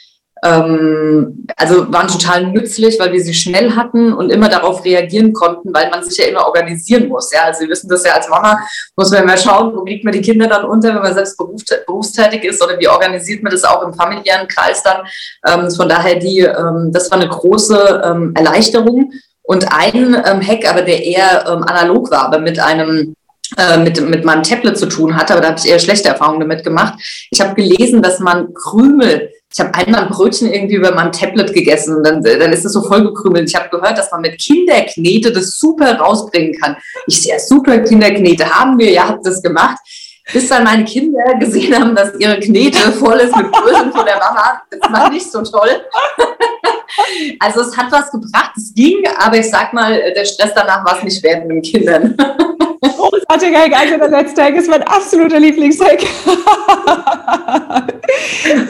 ähm, 0.44 1.46
also 1.56 1.92
waren 1.92 2.08
total 2.08 2.48
nützlich, 2.48 2.98
weil 2.98 3.12
wir 3.12 3.20
sie 3.22 3.34
schnell 3.34 3.76
hatten 3.76 4.12
und 4.12 4.30
immer 4.30 4.48
darauf 4.48 4.84
reagieren 4.84 5.32
konnten, 5.32 5.72
weil 5.72 5.88
man 5.90 6.02
sich 6.02 6.18
ja 6.18 6.26
immer 6.26 6.46
organisieren 6.46 7.08
muss. 7.08 7.30
Ja, 7.32 7.44
also 7.44 7.60
Sie 7.60 7.68
wissen 7.68 7.88
das 7.88 8.04
ja 8.04 8.14
als 8.14 8.28
Mama, 8.28 8.58
muss 8.96 9.10
man 9.10 9.22
immer 9.22 9.36
schauen, 9.36 9.74
wo 9.74 9.84
kriegt 9.84 10.04
man 10.04 10.12
die 10.12 10.20
Kinder 10.20 10.48
dann 10.48 10.64
unter, 10.64 10.94
wenn 10.94 11.02
man 11.02 11.14
selbst 11.14 11.38
berufstätig 11.86 12.44
ist 12.44 12.62
oder 12.62 12.78
wie 12.78 12.88
organisiert 12.88 13.42
man 13.42 13.52
das 13.52 13.64
auch 13.64 13.82
im 13.82 13.94
familiären 13.94 14.48
Kreis 14.48 14.82
dann. 14.82 15.06
Ähm, 15.46 15.70
von 15.70 15.88
daher 15.88 16.16
die, 16.16 16.40
ähm, 16.40 16.90
das 16.92 17.10
war 17.10 17.20
eine 17.20 17.28
große 17.28 18.02
ähm, 18.04 18.32
Erleichterung. 18.34 19.12
Und 19.44 19.66
ein 19.72 20.14
ähm, 20.24 20.40
Hack, 20.40 20.70
aber 20.70 20.82
der 20.82 21.04
eher 21.04 21.44
ähm, 21.48 21.64
analog 21.64 22.12
war, 22.12 22.26
aber 22.26 22.38
mit 22.38 22.60
einem 22.60 23.16
äh, 23.58 23.76
mit, 23.76 24.00
mit 24.08 24.24
meinem 24.24 24.44
Tablet 24.44 24.78
zu 24.78 24.86
tun 24.86 25.16
hatte, 25.16 25.34
aber 25.34 25.42
da 25.42 25.48
habe 25.48 25.58
ich 25.58 25.68
eher 25.68 25.78
schlechte 25.78 26.08
Erfahrungen 26.08 26.40
damit 26.40 26.64
gemacht. 26.64 26.94
Ich 27.30 27.40
habe 27.40 27.54
gelesen, 27.54 28.00
dass 28.00 28.18
man 28.18 28.54
Krümel 28.54 29.30
ich 29.54 29.60
habe 29.60 29.74
einmal 29.74 30.04
ein 30.04 30.08
Brötchen 30.08 30.52
irgendwie 30.52 30.76
über 30.76 30.94
meinem 30.94 31.12
Tablet 31.12 31.52
gegessen 31.52 31.96
und 31.96 32.06
dann, 32.06 32.22
dann 32.22 32.52
ist 32.52 32.64
es 32.64 32.72
so 32.72 32.82
vollgekrümelt. 32.82 33.48
Ich 33.48 33.54
habe 33.54 33.68
gehört, 33.68 33.98
dass 33.98 34.10
man 34.10 34.22
mit 34.22 34.38
Kinderknete 34.38 35.30
das 35.32 35.58
super 35.58 35.98
rausbringen 35.98 36.58
kann. 36.58 36.76
Ich 37.06 37.22
sehe, 37.22 37.38
super 37.38 37.78
Kinderknete 37.80 38.48
haben 38.48 38.78
wir, 38.78 38.90
ja, 38.90 39.08
habt 39.08 39.26
das 39.26 39.42
gemacht. 39.42 39.78
Bis 40.32 40.48
dann 40.48 40.64
meine 40.64 40.84
Kinder 40.84 41.34
gesehen 41.38 41.78
haben, 41.78 41.94
dass 41.94 42.14
ihre 42.18 42.38
Knete 42.38 42.92
voll 42.92 43.18
ist 43.18 43.36
mit 43.36 43.50
Brötchen 43.50 43.92
von 43.92 44.06
der 44.06 44.18
Mama. 44.18 44.62
Das 44.70 44.92
war 44.92 45.10
nicht 45.10 45.30
so 45.30 45.42
toll. 45.42 45.82
Also 47.38 47.60
es 47.62 47.76
hat 47.76 47.90
was 47.90 48.10
gebracht, 48.10 48.52
es 48.56 48.74
ging, 48.74 49.02
aber 49.18 49.38
ich 49.38 49.50
sag 49.50 49.72
mal, 49.72 50.00
der 50.14 50.24
Stress 50.24 50.52
danach 50.54 50.84
war 50.84 50.98
es 50.98 51.04
nicht 51.04 51.22
wert 51.22 51.46
mit 51.46 51.56
den 51.56 51.62
Kindern. 51.62 52.16
Großartiger 52.82 53.58
Hack, 53.58 53.78
also 53.78 53.96
der 53.96 54.08
letzte 54.08 54.42
Hack 54.42 54.54
ist 54.56 54.68
mein 54.68 54.82
absoluter 54.82 55.40
Lieblingshack. 55.40 56.00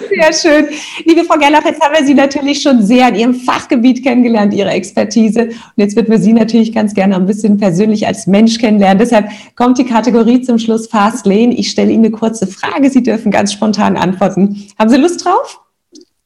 Sehr 0.09 0.33
schön. 0.33 0.69
Liebe 1.05 1.25
Frau 1.25 1.39
Gerlach, 1.39 1.65
jetzt 1.65 1.81
haben 1.83 1.95
wir 1.97 2.05
Sie 2.05 2.15
natürlich 2.15 2.63
schon 2.63 2.83
sehr 2.83 3.09
in 3.09 3.15
Ihrem 3.15 3.35
Fachgebiet 3.35 4.03
kennengelernt, 4.03 4.55
Ihre 4.55 4.71
Expertise. 4.71 5.45
Und 5.45 5.73
jetzt 5.77 5.97
wird 5.97 6.09
wir 6.09 6.19
Sie 6.19 6.33
natürlich 6.33 6.75
ganz 6.75 6.95
gerne 6.95 7.17
ein 7.17 7.27
bisschen 7.27 7.59
persönlich 7.59 8.07
als 8.07 8.27
Mensch 8.27 8.59
kennenlernen. 8.59 8.99
Deshalb 8.99 9.29
kommt 9.57 9.79
die 9.79 9.87
Kategorie 9.87 10.43
zum 10.43 10.59
Schluss 10.59 10.87
Fast 10.87 11.27
Lane. 11.27 11.55
Ich 11.55 11.71
stelle 11.71 11.91
Ihnen 11.91 12.05
eine 12.05 12.13
kurze 12.15 12.47
Frage. 12.47 12.91
Sie 12.91 13.03
dürfen 13.03 13.31
ganz 13.31 13.53
spontan 13.53 13.97
antworten. 13.97 14.69
Haben 14.79 14.91
Sie 14.91 14.97
Lust 14.97 15.25
drauf? 15.25 15.61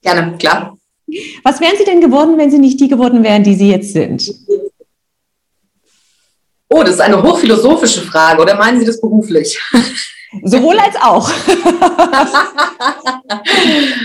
Gerne, 0.03 0.37
klar. 0.39 0.76
Was 1.43 1.61
wären 1.61 1.77
Sie 1.79 1.85
denn 1.85 2.01
geworden, 2.01 2.37
wenn 2.37 2.51
Sie 2.51 2.59
nicht 2.59 2.81
die 2.81 2.89
geworden 2.89 3.23
wären, 3.23 3.45
die 3.45 3.55
Sie 3.55 3.71
jetzt 3.71 3.93
sind? 3.93 4.35
Oh, 6.69 6.83
das 6.83 6.95
ist 6.95 7.01
eine 7.01 7.23
hochphilosophische 7.23 8.03
Frage. 8.03 8.43
Oder 8.43 8.57
meinen 8.57 8.81
Sie 8.81 8.87
das 8.87 9.01
beruflich? 9.01 9.59
Sowohl 10.43 10.79
als 10.79 10.97
auch. 11.01 11.31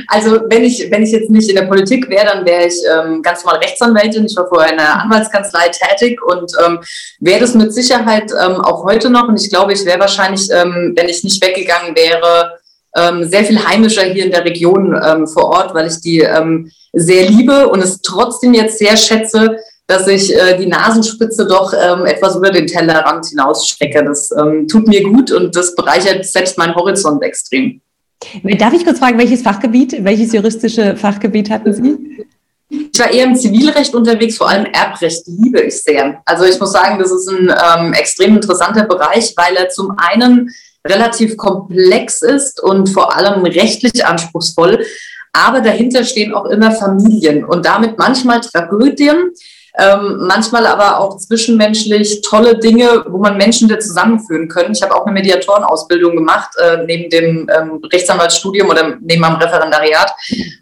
also 0.08 0.42
wenn 0.48 0.64
ich, 0.64 0.90
wenn 0.92 1.04
ich 1.04 1.12
jetzt 1.12 1.32
nicht 1.32 1.50
in 1.50 1.56
der 1.56 1.64
Politik 1.64 2.08
wäre, 2.10 2.26
dann 2.28 2.46
wäre 2.46 2.68
ich 2.68 2.76
ähm, 2.90 3.24
ganz 3.24 3.44
normal 3.44 3.60
Rechtsanwältin. 3.60 4.26
Ich 4.26 4.38
war 4.38 4.48
vorher 4.48 4.72
in 4.72 4.80
einer 4.80 5.02
Anwaltskanzlei 5.02 5.70
tätig 5.70 6.22
und 6.24 6.54
ähm, 6.64 6.80
wäre 7.20 7.40
das 7.40 7.56
mit 7.56 7.74
Sicherheit 7.74 8.32
ähm, 8.32 8.62
auch 8.62 8.84
heute 8.84 9.10
noch. 9.10 9.28
Und 9.28 9.42
ich 9.42 9.50
glaube, 9.50 9.74
ich 9.74 9.84
wäre 9.86 10.00
wahrscheinlich, 10.00 10.48
ähm, 10.52 10.94
wenn 10.96 11.10
ich 11.10 11.24
nicht 11.24 11.44
weggegangen 11.44 11.96
wäre, 11.96 12.60
ähm, 12.96 13.24
sehr 13.24 13.44
viel 13.44 13.66
heimischer 13.66 14.04
hier 14.04 14.26
in 14.26 14.32
der 14.32 14.46
Region 14.46 14.96
ähm, 15.04 15.28
vor 15.28 15.46
Ort, 15.46 15.74
weil 15.74 15.88
ich 15.88 16.00
die 16.02 16.20
sehr 16.94 17.30
liebe 17.30 17.70
und 17.70 17.82
es 17.82 18.02
trotzdem 18.02 18.54
jetzt 18.54 18.80
sehr 18.80 18.98
schätze, 18.98 19.58
dass 19.88 20.08
ich 20.08 20.34
äh, 20.34 20.58
die 20.58 20.68
Nasenspitze 20.68 21.46
doch 21.46 21.74
ähm, 21.74 22.06
etwas 22.06 22.36
über 22.36 22.50
den 22.50 22.68
Tellerrand 22.68 23.26
hinausstecke. 23.28 24.04
Das 24.04 24.32
ähm, 24.32 24.68
tut 24.68 24.88
mir 24.88 25.04
gut 25.04 25.32
und 25.32 25.56
das 25.56 25.76
bereichert 25.76 26.26
selbst 26.26 26.58
meinen 26.58 26.76
Horizont 26.76 27.24
extrem. 27.24 27.82
Darf 28.44 28.74
ich 28.74 28.86
kurz 28.86 29.00
fragen, 29.00 29.18
welches 29.18 29.42
Fachgebiet, 29.42 30.04
welches 30.04 30.32
juristische 30.32 30.96
Fachgebiet 30.96 31.50
hatten 31.50 31.74
Sie? 31.74 32.26
Ich 32.70 33.00
war 33.00 33.12
eher 33.12 33.26
im 33.26 33.36
Zivilrecht 33.36 33.94
unterwegs, 33.94 34.38
vor 34.38 34.48
allem 34.48 34.66
Erbrecht 34.66 35.24
liebe 35.28 35.60
ich 35.60 35.82
sehr. 35.82 36.22
Also 36.26 36.46
ich 36.46 36.58
muss 36.60 36.72
sagen, 36.72 37.00
das 37.00 37.12
ist 37.12 37.28
ein 37.28 37.50
ähm, 37.50 37.94
extrem 37.94 38.36
interessanter 38.36 38.86
Bereich, 38.86 39.34
weil 39.36 39.56
er 39.56 39.70
zum 39.70 39.94
einen 39.98 40.50
relativ 40.88 41.36
komplex 41.36 42.22
ist 42.22 42.62
und 42.62 42.90
vor 42.90 43.16
allem 43.16 43.44
rechtlich 43.44 44.06
anspruchsvoll, 44.06 44.86
aber 45.34 45.62
dahinter 45.62 46.04
stehen 46.04 46.34
auch 46.34 46.46
immer 46.46 46.72
Familien 46.72 47.46
und 47.46 47.66
damit 47.66 47.98
manchmal 47.98 48.42
Tragödien, 48.42 49.32
ähm, 49.80 50.18
manchmal 50.28 50.66
aber 50.66 51.00
auch 51.00 51.18
zwischenmenschlich 51.18 52.22
tolle 52.22 52.58
Dinge, 52.58 53.06
wo 53.08 53.20
man 53.20 53.38
Menschen 53.38 53.70
wieder 53.70 53.80
zusammenführen 53.80 54.50
können. 54.50 54.74
Ich 54.74 54.82
habe 54.82 54.94
auch 54.94 55.06
eine 55.06 55.14
Mediatorenausbildung 55.14 56.18
gemacht, 56.18 56.50
äh, 56.58 56.84
neben 56.86 57.10
dem 57.10 57.50
ähm, 57.50 57.80
Rechtsanwaltsstudium 57.92 58.70
oder 58.70 58.98
neben 59.00 59.22
meinem 59.22 59.38
Referendariat. 59.38 60.14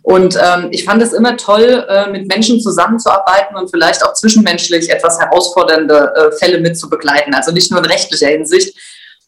Und 0.03 0.36
ähm, 0.36 0.67
ich 0.69 0.86
fand 0.86 1.01
es 1.01 1.13
immer 1.13 1.38
toll, 1.38 1.86
äh, 1.89 2.12
mit 2.12 2.27
Menschen 2.27 2.62
zusammenzuarbeiten 2.62 3.58
und 3.58 3.71
vielleicht 3.71 4.03
auch 4.05 4.13
zwischenmenschlich 4.13 4.91
etwas 4.91 5.19
herausfordernde 5.19 6.13
äh, 6.15 6.32
Fälle 6.34 6.60
mitzubegleiten. 6.60 7.34
Also 7.34 7.51
nicht 7.51 7.71
nur 7.71 7.79
in 7.79 7.89
rechtlicher 7.89 8.27
Hinsicht. 8.27 8.77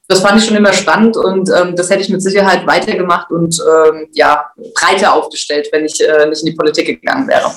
Das 0.07 0.19
fand 0.19 0.39
ich 0.39 0.45
schon 0.45 0.57
immer 0.57 0.73
spannend 0.73 1.15
und 1.15 1.49
ähm, 1.49 1.75
das 1.75 1.89
hätte 1.89 2.01
ich 2.01 2.09
mit 2.09 2.21
Sicherheit 2.21 2.67
weitergemacht 2.67 3.31
und 3.31 3.57
ähm, 3.59 4.07
ja, 4.11 4.51
breiter 4.75 5.13
aufgestellt, 5.13 5.69
wenn 5.71 5.85
ich 5.85 6.01
äh, 6.01 6.25
nicht 6.27 6.41
in 6.41 6.51
die 6.51 6.57
Politik 6.57 6.87
gegangen 6.87 7.27
wäre. 7.27 7.51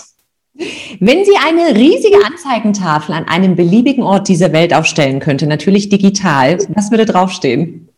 Wenn 1.01 1.25
Sie 1.25 1.37
eine 1.45 1.75
riesige 1.75 2.25
Anzeigentafel 2.25 3.13
an 3.15 3.27
einem 3.27 3.57
beliebigen 3.57 4.05
Ort 4.05 4.29
dieser 4.29 4.53
Welt 4.53 4.73
aufstellen 4.73 5.19
könnte, 5.19 5.49
natürlich 5.49 5.89
digital, 5.89 6.59
was 6.69 6.93
würde 6.93 7.07
draufstehen? 7.07 7.89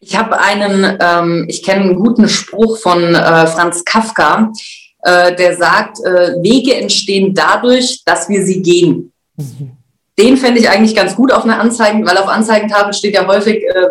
Ich 0.00 0.16
habe 0.16 0.40
einen, 0.40 0.98
ähm, 1.00 1.44
ich 1.48 1.62
kenne 1.62 1.82
einen 1.82 1.96
guten 1.96 2.28
Spruch 2.28 2.78
von 2.78 3.14
äh, 3.14 3.46
Franz 3.46 3.84
Kafka, 3.84 4.50
äh, 5.02 5.36
der 5.36 5.56
sagt, 5.56 5.98
äh, 6.00 6.42
Wege 6.42 6.74
entstehen 6.74 7.34
dadurch, 7.34 8.02
dass 8.04 8.28
wir 8.28 8.44
sie 8.44 8.62
gehen. 8.62 9.12
Mhm. 9.36 9.72
Den 10.22 10.36
fände 10.36 10.60
ich 10.60 10.70
eigentlich 10.70 10.94
ganz 10.94 11.16
gut 11.16 11.32
auf 11.32 11.42
einer 11.42 11.58
Anzeigen, 11.58 12.06
weil 12.06 12.16
auf 12.16 12.28
Anzeigentafel 12.28 12.92
steht 12.92 13.14
ja 13.14 13.26
häufig, 13.26 13.64
äh, 13.64 13.88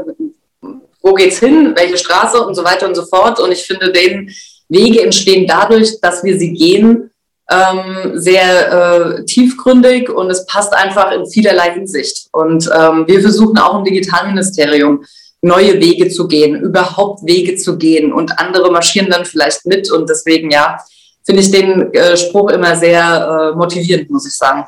wo 1.02 1.14
geht's 1.14 1.40
hin, 1.40 1.74
welche 1.76 1.98
Straße 1.98 2.42
und 2.42 2.56
so 2.56 2.64
weiter 2.64 2.88
und 2.88 2.96
so 2.96 3.06
fort. 3.06 3.42
Und 3.42 3.52
ich 3.52 3.64
finde, 3.64 3.92
den 3.92 4.32
Wege 4.70 5.04
entstehen 5.04 5.46
dadurch, 5.46 6.00
dass 6.00 6.24
wir 6.24 6.40
sie 6.40 6.54
gehen 6.54 7.12
ähm, 7.52 8.12
sehr 8.14 8.72
äh, 8.72 9.26
tiefgründig 9.26 10.10
und 10.10 10.30
es 10.30 10.46
passt 10.46 10.74
einfach 10.74 11.12
in 11.12 11.26
vielerlei 11.26 11.74
Hinsicht. 11.74 12.28
Und 12.32 12.70
ähm, 12.74 13.06
wir 13.08 13.20
versuchen 13.20 13.58
auch 13.58 13.78
im 13.80 13.84
Digitalministerium 13.84 15.04
neue 15.42 15.82
Wege 15.82 16.08
zu 16.08 16.30
gehen, 16.30 16.62
überhaupt 16.62 17.26
Wege 17.26 17.58
zu 17.58 17.78
gehen 17.78 18.14
und 18.14 18.40
andere 18.40 18.72
marschieren 18.72 19.10
dann 19.10 19.26
vielleicht 19.26 19.66
mit 19.66 19.92
und 19.92 20.10
deswegen 20.10 20.50
ja, 20.52 20.78
finde 21.26 21.42
ich 21.42 21.52
den 21.52 21.94
äh, 21.94 22.16
Spruch 22.16 22.52
immer 22.52 22.76
sehr 22.78 23.52
äh, 23.52 23.58
motivierend, 23.58 24.10
muss 24.10 24.28
ich 24.28 24.34
sagen. 24.34 24.66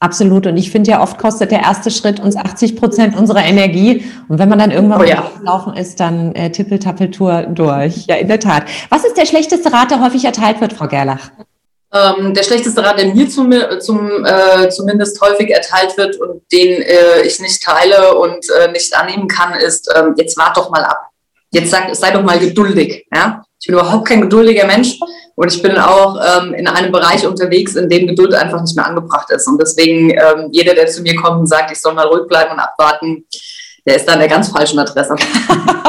Absolut. 0.00 0.46
Und 0.46 0.56
ich 0.56 0.70
finde 0.70 0.92
ja, 0.92 1.02
oft 1.02 1.18
kostet 1.18 1.50
der 1.50 1.60
erste 1.60 1.90
Schritt 1.90 2.20
uns 2.20 2.36
80 2.36 2.76
Prozent 2.76 3.16
unserer 3.16 3.42
Energie. 3.42 4.04
Und 4.28 4.38
wenn 4.38 4.48
man 4.48 4.58
dann 4.60 4.70
irgendwann 4.70 5.00
oh, 5.00 5.04
ja. 5.04 5.28
laufen 5.42 5.74
ist, 5.74 5.98
dann 5.98 6.34
äh, 6.36 6.52
Tippeltappeltour 6.52 7.42
durch. 7.48 8.06
Ja, 8.06 8.16
in 8.16 8.28
der 8.28 8.38
Tat. 8.38 8.64
Was 8.90 9.04
ist 9.04 9.16
der 9.16 9.26
schlechteste 9.26 9.72
Rat, 9.72 9.90
der 9.90 10.00
häufig 10.00 10.24
erteilt 10.24 10.60
wird, 10.60 10.72
Frau 10.72 10.86
Gerlach? 10.86 11.30
Ähm, 11.92 12.32
der 12.32 12.44
schlechteste 12.44 12.84
Rat, 12.84 12.98
der 13.00 13.12
mir 13.14 13.28
zum, 13.28 13.52
zum, 13.80 14.24
äh, 14.24 14.68
zumindest 14.68 15.20
häufig 15.20 15.50
erteilt 15.50 15.96
wird 15.96 16.20
und 16.20 16.42
den 16.52 16.82
äh, 16.82 17.22
ich 17.22 17.40
nicht 17.40 17.62
teile 17.62 18.16
und 18.18 18.44
äh, 18.50 18.70
nicht 18.70 18.94
annehmen 18.94 19.26
kann, 19.26 19.54
ist, 19.54 19.92
ähm, 19.96 20.14
jetzt 20.16 20.36
wart 20.36 20.56
doch 20.56 20.70
mal 20.70 20.84
ab. 20.84 21.08
Jetzt 21.50 21.70
sag, 21.70 21.92
sei 21.96 22.10
doch 22.10 22.22
mal 22.22 22.38
geduldig. 22.38 23.06
Ja? 23.12 23.42
Ich 23.60 23.66
bin 23.66 23.74
überhaupt 23.74 24.08
kein 24.08 24.20
geduldiger 24.20 24.66
Mensch 24.66 24.98
und 25.34 25.52
ich 25.52 25.62
bin 25.62 25.76
auch 25.76 26.16
ähm, 26.16 26.54
in 26.54 26.66
einem 26.66 26.92
Bereich 26.92 27.26
unterwegs, 27.26 27.74
in 27.74 27.88
dem 27.88 28.06
Geduld 28.06 28.34
einfach 28.34 28.60
nicht 28.60 28.76
mehr 28.76 28.86
angebracht 28.86 29.30
ist. 29.30 29.46
Und 29.48 29.60
deswegen, 29.60 30.10
ähm, 30.10 30.48
jeder, 30.52 30.74
der 30.74 30.86
zu 30.86 31.02
mir 31.02 31.16
kommt 31.16 31.40
und 31.40 31.46
sagt, 31.46 31.70
ich 31.72 31.80
soll 31.80 31.94
mal 31.94 32.06
ruhig 32.06 32.26
bleiben 32.28 32.52
und 32.52 32.60
abwarten, 32.60 33.24
der 33.88 33.96
ist 33.96 34.08
an 34.08 34.18
der 34.18 34.28
ganz 34.28 34.48
falschen 34.50 34.78
Adresse. 34.78 35.16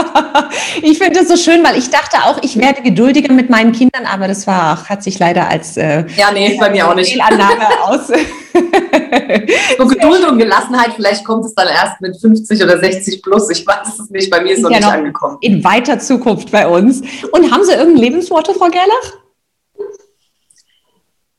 ich 0.82 0.98
finde 0.98 1.20
das 1.20 1.28
so 1.28 1.36
schön, 1.36 1.62
weil 1.66 1.78
ich 1.78 1.90
dachte 1.90 2.16
auch, 2.24 2.42
ich 2.42 2.58
werde 2.58 2.82
geduldiger 2.82 3.34
mit 3.34 3.50
meinen 3.50 3.74
Kindern, 3.74 4.06
aber 4.06 4.30
das 4.30 4.48
war 4.48 4.88
hat 4.88 5.04
sich 5.04 5.20
leider 5.20 5.50
als 5.50 5.76
äh, 5.76 6.06
ja, 6.16 6.32
nee, 6.32 6.58
bei 6.58 6.70
mir 6.70 6.88
auch 6.88 6.96
nicht. 6.96 7.12
Fehlannahme 7.12 7.66
aus. 7.84 8.08
so 8.08 9.86
Geduld 9.86 10.26
und 10.30 10.38
Gelassenheit, 10.38 10.94
vielleicht 10.96 11.26
kommt 11.26 11.44
es 11.44 11.54
dann 11.54 11.68
erst 11.68 12.00
mit 12.00 12.20
50 12.20 12.64
oder 12.64 12.80
60 12.80 13.22
plus. 13.22 13.50
Ich 13.50 13.68
weiß 13.68 14.00
es 14.00 14.10
nicht, 14.10 14.30
bei 14.30 14.42
mir 14.42 14.54
ist 14.54 14.60
es 14.60 14.64
noch 14.64 14.72
ja, 14.72 14.78
nicht 14.78 14.86
noch 14.86 14.94
angekommen. 14.94 15.38
In 15.42 15.62
weiter 15.66 16.00
Zukunft 16.00 16.52
bei 16.52 16.68
uns. 16.68 17.02
Und 17.34 17.52
haben 17.52 17.66
Sie 17.66 17.74
irgendein 17.74 18.04
Lebensmotto, 18.04 18.54
Frau 18.54 18.70
Gerlach? 18.70 19.18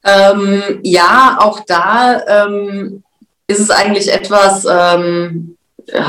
Ähm, 0.05 0.81
ja, 0.83 1.39
auch 1.41 1.61
da 1.61 2.23
ähm, 2.27 3.03
ist 3.47 3.61
es 3.61 3.71
eigentlich 3.71 4.13
etwas, 4.13 4.67
ähm, 4.71 5.57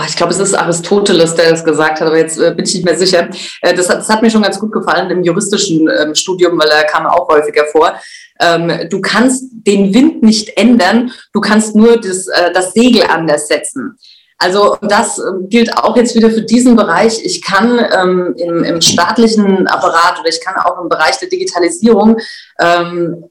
ich 0.08 0.16
glaube, 0.16 0.34
es 0.34 0.40
ist 0.40 0.54
Aristoteles, 0.54 1.36
der 1.36 1.52
das 1.52 1.64
gesagt 1.64 2.00
hat, 2.00 2.08
aber 2.08 2.18
jetzt 2.18 2.40
äh, 2.40 2.54
bin 2.56 2.66
ich 2.66 2.76
nicht 2.76 2.86
mehr 2.86 2.98
sicher. 2.98 3.30
Äh, 3.62 3.74
das, 3.74 3.90
hat, 3.90 4.00
das, 4.00 4.10
hat, 4.10 4.22
mir 4.22 4.30
schon 4.30 4.42
ganz 4.42 4.60
gut 4.60 4.72
gefallen 4.72 5.10
im 5.10 5.24
juristischen 5.24 5.90
ähm, 5.90 6.16
Studium, 6.16 6.60
weil 6.60 6.70
er 6.70 6.84
kam 6.84 7.06
auch 7.06 7.28
häufiger 7.28 7.66
vor. 7.72 7.94
Ähm, 8.40 8.90
du 8.90 9.02
kannst 9.02 9.46
den 9.52 9.94
Wind 9.94 10.24
nicht 10.24 10.58
ändern, 10.58 11.12
du 11.34 11.42
kannst 11.42 11.76
nur 11.76 11.98
das, 11.98 12.28
äh, 12.28 12.52
das 12.54 12.74
Segel 12.74 13.04
anders 13.04 13.48
setzen. 13.48 13.98
Also 14.42 14.76
das 14.82 15.20
ähm, 15.20 15.50
gilt 15.50 15.78
auch 15.78 15.96
jetzt 15.96 16.16
wieder 16.16 16.32
für 16.32 16.42
diesen 16.42 16.76
Bereich. 16.76 17.24
Ich 17.24 17.44
kann 17.44 17.78
ähm, 17.78 18.34
im, 18.38 18.64
im, 18.64 18.82
staatlichen 18.82 19.68
Apparat 19.68 20.20
oder 20.20 20.30
ich 20.30 20.42
kann 20.42 20.56
auch 20.56 20.82
im 20.82 20.90
Bereich 20.90 21.20
der 21.20 21.30
Digitalisierung 21.30 22.18
ähm, 22.60 23.26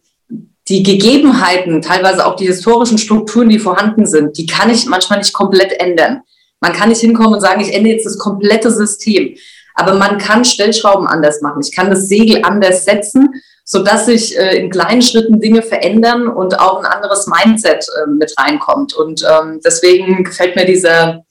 die 0.71 0.85
Gegebenheiten, 0.85 1.83
teilweise 1.83 2.25
auch 2.25 2.37
die 2.37 2.47
historischen 2.47 2.97
Strukturen, 2.97 3.49
die 3.49 3.59
vorhanden 3.59 4.07
sind, 4.07 4.39
die 4.39 4.47
kann 4.47 4.71
ich 4.71 4.87
manchmal 4.87 5.19
nicht 5.19 5.33
komplett 5.33 5.73
ändern. 5.81 6.23
Man 6.61 6.73
kann 6.73 6.91
nicht 6.91 7.01
hinkommen 7.01 7.35
und 7.35 7.41
sagen, 7.41 7.61
ich 7.61 7.75
ändere 7.75 7.95
jetzt 7.95 8.07
das 8.07 8.19
komplette 8.19 8.71
System. 8.71 9.35
Aber 9.75 9.95
man 9.95 10.19
kann 10.19 10.45
Stellschrauben 10.45 11.09
anders 11.09 11.41
machen. 11.41 11.61
Ich 11.65 11.75
kann 11.75 11.91
das 11.91 12.07
Segel 12.07 12.43
anders 12.45 12.85
setzen, 12.85 13.31
sodass 13.65 14.07
sich 14.07 14.39
äh, 14.39 14.59
in 14.59 14.71
kleinen 14.71 15.03
Schritten 15.03 15.41
Dinge 15.41 15.63
verändern 15.63 16.29
und 16.29 16.61
auch 16.61 16.79
ein 16.79 16.87
anderes 16.87 17.27
Mindset 17.27 17.87
äh, 17.89 18.09
mit 18.09 18.33
reinkommt. 18.39 18.95
Und 18.95 19.25
ähm, 19.25 19.61
deswegen 19.65 20.23
gefällt 20.23 20.55
mir 20.55 20.67
dieser, 20.67 21.25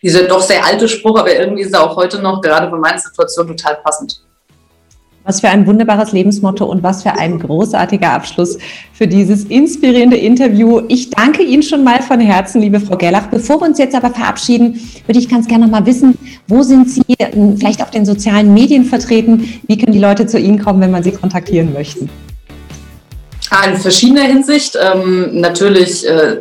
dieser 0.00 0.22
doch 0.22 0.40
sehr 0.40 0.64
alte 0.64 0.88
Spruch, 0.88 1.18
aber 1.18 1.34
irgendwie 1.34 1.62
ist 1.62 1.74
er 1.74 1.82
auch 1.82 1.96
heute 1.96 2.22
noch, 2.22 2.40
gerade 2.40 2.70
für 2.70 2.78
meine 2.78 3.00
Situation, 3.00 3.48
total 3.48 3.76
passend. 3.84 4.25
Was 5.26 5.40
für 5.40 5.48
ein 5.48 5.66
wunderbares 5.66 6.12
Lebensmotto 6.12 6.64
und 6.64 6.84
was 6.84 7.02
für 7.02 7.12
ein 7.12 7.40
großartiger 7.40 8.12
Abschluss 8.12 8.58
für 8.92 9.08
dieses 9.08 9.42
inspirierende 9.44 10.16
Interview. 10.16 10.82
Ich 10.86 11.10
danke 11.10 11.42
Ihnen 11.42 11.64
schon 11.64 11.82
mal 11.82 12.00
von 12.00 12.20
Herzen, 12.20 12.60
liebe 12.60 12.78
Frau 12.78 12.96
Gerlach. 12.96 13.26
Bevor 13.26 13.60
wir 13.60 13.66
uns 13.66 13.78
jetzt 13.78 13.96
aber 13.96 14.10
verabschieden, 14.10 14.80
würde 15.04 15.18
ich 15.18 15.28
ganz 15.28 15.48
gerne 15.48 15.64
noch 15.64 15.72
mal 15.72 15.84
wissen, 15.84 16.16
wo 16.46 16.62
sind 16.62 16.88
Sie 16.88 17.02
ähm, 17.18 17.56
vielleicht 17.58 17.82
auf 17.82 17.90
den 17.90 18.06
sozialen 18.06 18.54
Medien 18.54 18.84
vertreten? 18.84 19.60
Wie 19.66 19.76
können 19.76 19.92
die 19.92 19.98
Leute 19.98 20.28
zu 20.28 20.38
Ihnen 20.38 20.62
kommen, 20.62 20.80
wenn 20.80 20.92
man 20.92 21.02
Sie 21.02 21.10
kontaktieren 21.10 21.72
möchte? 21.72 22.08
Ah, 23.50 23.68
in 23.68 23.76
verschiedener 23.76 24.22
Hinsicht. 24.22 24.78
Ähm, 24.80 25.40
natürlich 25.40 26.08
äh, 26.08 26.36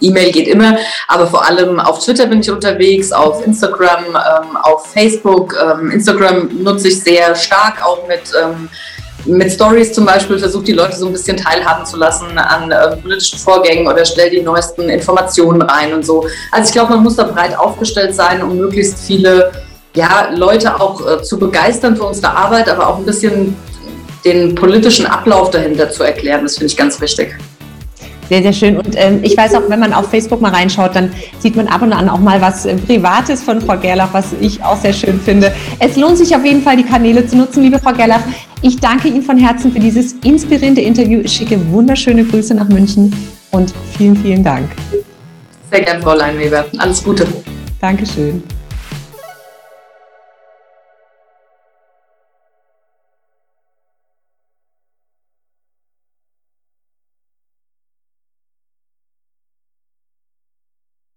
E-Mail 0.00 0.32
geht 0.32 0.48
immer, 0.48 0.76
aber 1.08 1.26
vor 1.26 1.46
allem 1.46 1.80
auf 1.80 2.04
Twitter 2.04 2.26
bin 2.26 2.40
ich 2.40 2.50
unterwegs, 2.50 3.12
auf 3.12 3.44
Instagram, 3.46 4.04
ähm, 4.06 4.56
auf 4.62 4.86
Facebook. 4.86 5.54
Ähm, 5.60 5.90
Instagram 5.90 6.50
nutze 6.62 6.88
ich 6.88 7.00
sehr 7.00 7.34
stark, 7.34 7.84
auch 7.84 8.06
mit, 8.06 8.20
ähm, 8.40 8.68
mit 9.24 9.52
Stories 9.52 9.92
zum 9.92 10.04
Beispiel, 10.04 10.38
versuche 10.38 10.64
die 10.64 10.72
Leute 10.72 10.96
so 10.96 11.06
ein 11.06 11.12
bisschen 11.12 11.36
teilhaben 11.36 11.84
zu 11.84 11.96
lassen 11.96 12.38
an 12.38 12.70
äh, 12.70 12.96
politischen 12.96 13.38
Vorgängen 13.38 13.86
oder 13.86 14.04
stelle 14.04 14.30
die 14.30 14.42
neuesten 14.42 14.88
Informationen 14.88 15.62
rein 15.62 15.92
und 15.92 16.04
so. 16.04 16.26
Also 16.52 16.68
ich 16.68 16.72
glaube, 16.72 16.94
man 16.94 17.02
muss 17.02 17.16
da 17.16 17.24
breit 17.24 17.56
aufgestellt 17.58 18.14
sein, 18.14 18.42
um 18.42 18.56
möglichst 18.56 18.98
viele 19.00 19.50
ja, 19.94 20.30
Leute 20.34 20.80
auch 20.80 21.06
äh, 21.06 21.22
zu 21.22 21.38
begeistern 21.38 21.96
für 21.96 22.04
unsere 22.04 22.30
Arbeit, 22.30 22.68
aber 22.68 22.88
auch 22.88 22.98
ein 22.98 23.04
bisschen 23.04 23.56
den 24.24 24.54
politischen 24.54 25.06
Ablauf 25.06 25.50
dahinter 25.50 25.90
zu 25.90 26.02
erklären. 26.02 26.42
Das 26.42 26.54
finde 26.54 26.66
ich 26.66 26.76
ganz 26.76 27.00
wichtig. 27.00 27.36
Sehr, 28.28 28.42
sehr 28.42 28.52
schön. 28.52 28.76
Und 28.76 28.94
ähm, 28.94 29.20
ich 29.22 29.36
weiß 29.36 29.54
auch, 29.54 29.62
wenn 29.68 29.80
man 29.80 29.92
auf 29.92 30.10
Facebook 30.10 30.40
mal 30.40 30.52
reinschaut, 30.52 30.94
dann 30.94 31.10
sieht 31.38 31.56
man 31.56 31.66
ab 31.66 31.80
und 31.82 31.92
an 31.92 32.08
auch 32.08 32.18
mal 32.18 32.40
was 32.40 32.66
äh, 32.66 32.76
Privates 32.76 33.42
von 33.42 33.60
Frau 33.60 33.76
Gerlach, 33.78 34.10
was 34.12 34.34
ich 34.40 34.62
auch 34.62 34.76
sehr 34.76 34.92
schön 34.92 35.18
finde. 35.18 35.52
Es 35.78 35.96
lohnt 35.96 36.18
sich 36.18 36.34
auf 36.36 36.44
jeden 36.44 36.62
Fall, 36.62 36.76
die 36.76 36.84
Kanäle 36.84 37.26
zu 37.26 37.36
nutzen, 37.36 37.62
liebe 37.62 37.78
Frau 37.78 37.92
Gerlach. 37.92 38.20
Ich 38.60 38.78
danke 38.78 39.08
Ihnen 39.08 39.22
von 39.22 39.38
Herzen 39.38 39.72
für 39.72 39.80
dieses 39.80 40.12
inspirierende 40.24 40.82
Interview. 40.82 41.20
Ich 41.20 41.32
schicke 41.32 41.58
wunderschöne 41.70 42.24
Grüße 42.24 42.54
nach 42.54 42.68
München 42.68 43.14
und 43.50 43.72
vielen, 43.96 44.16
vielen 44.16 44.44
Dank. 44.44 44.68
Sehr 45.70 45.82
gern, 45.82 46.02
Frau 46.02 46.14
Leinweber. 46.14 46.66
Alles 46.78 47.02
Gute. 47.02 47.26
Dankeschön. 47.80 48.42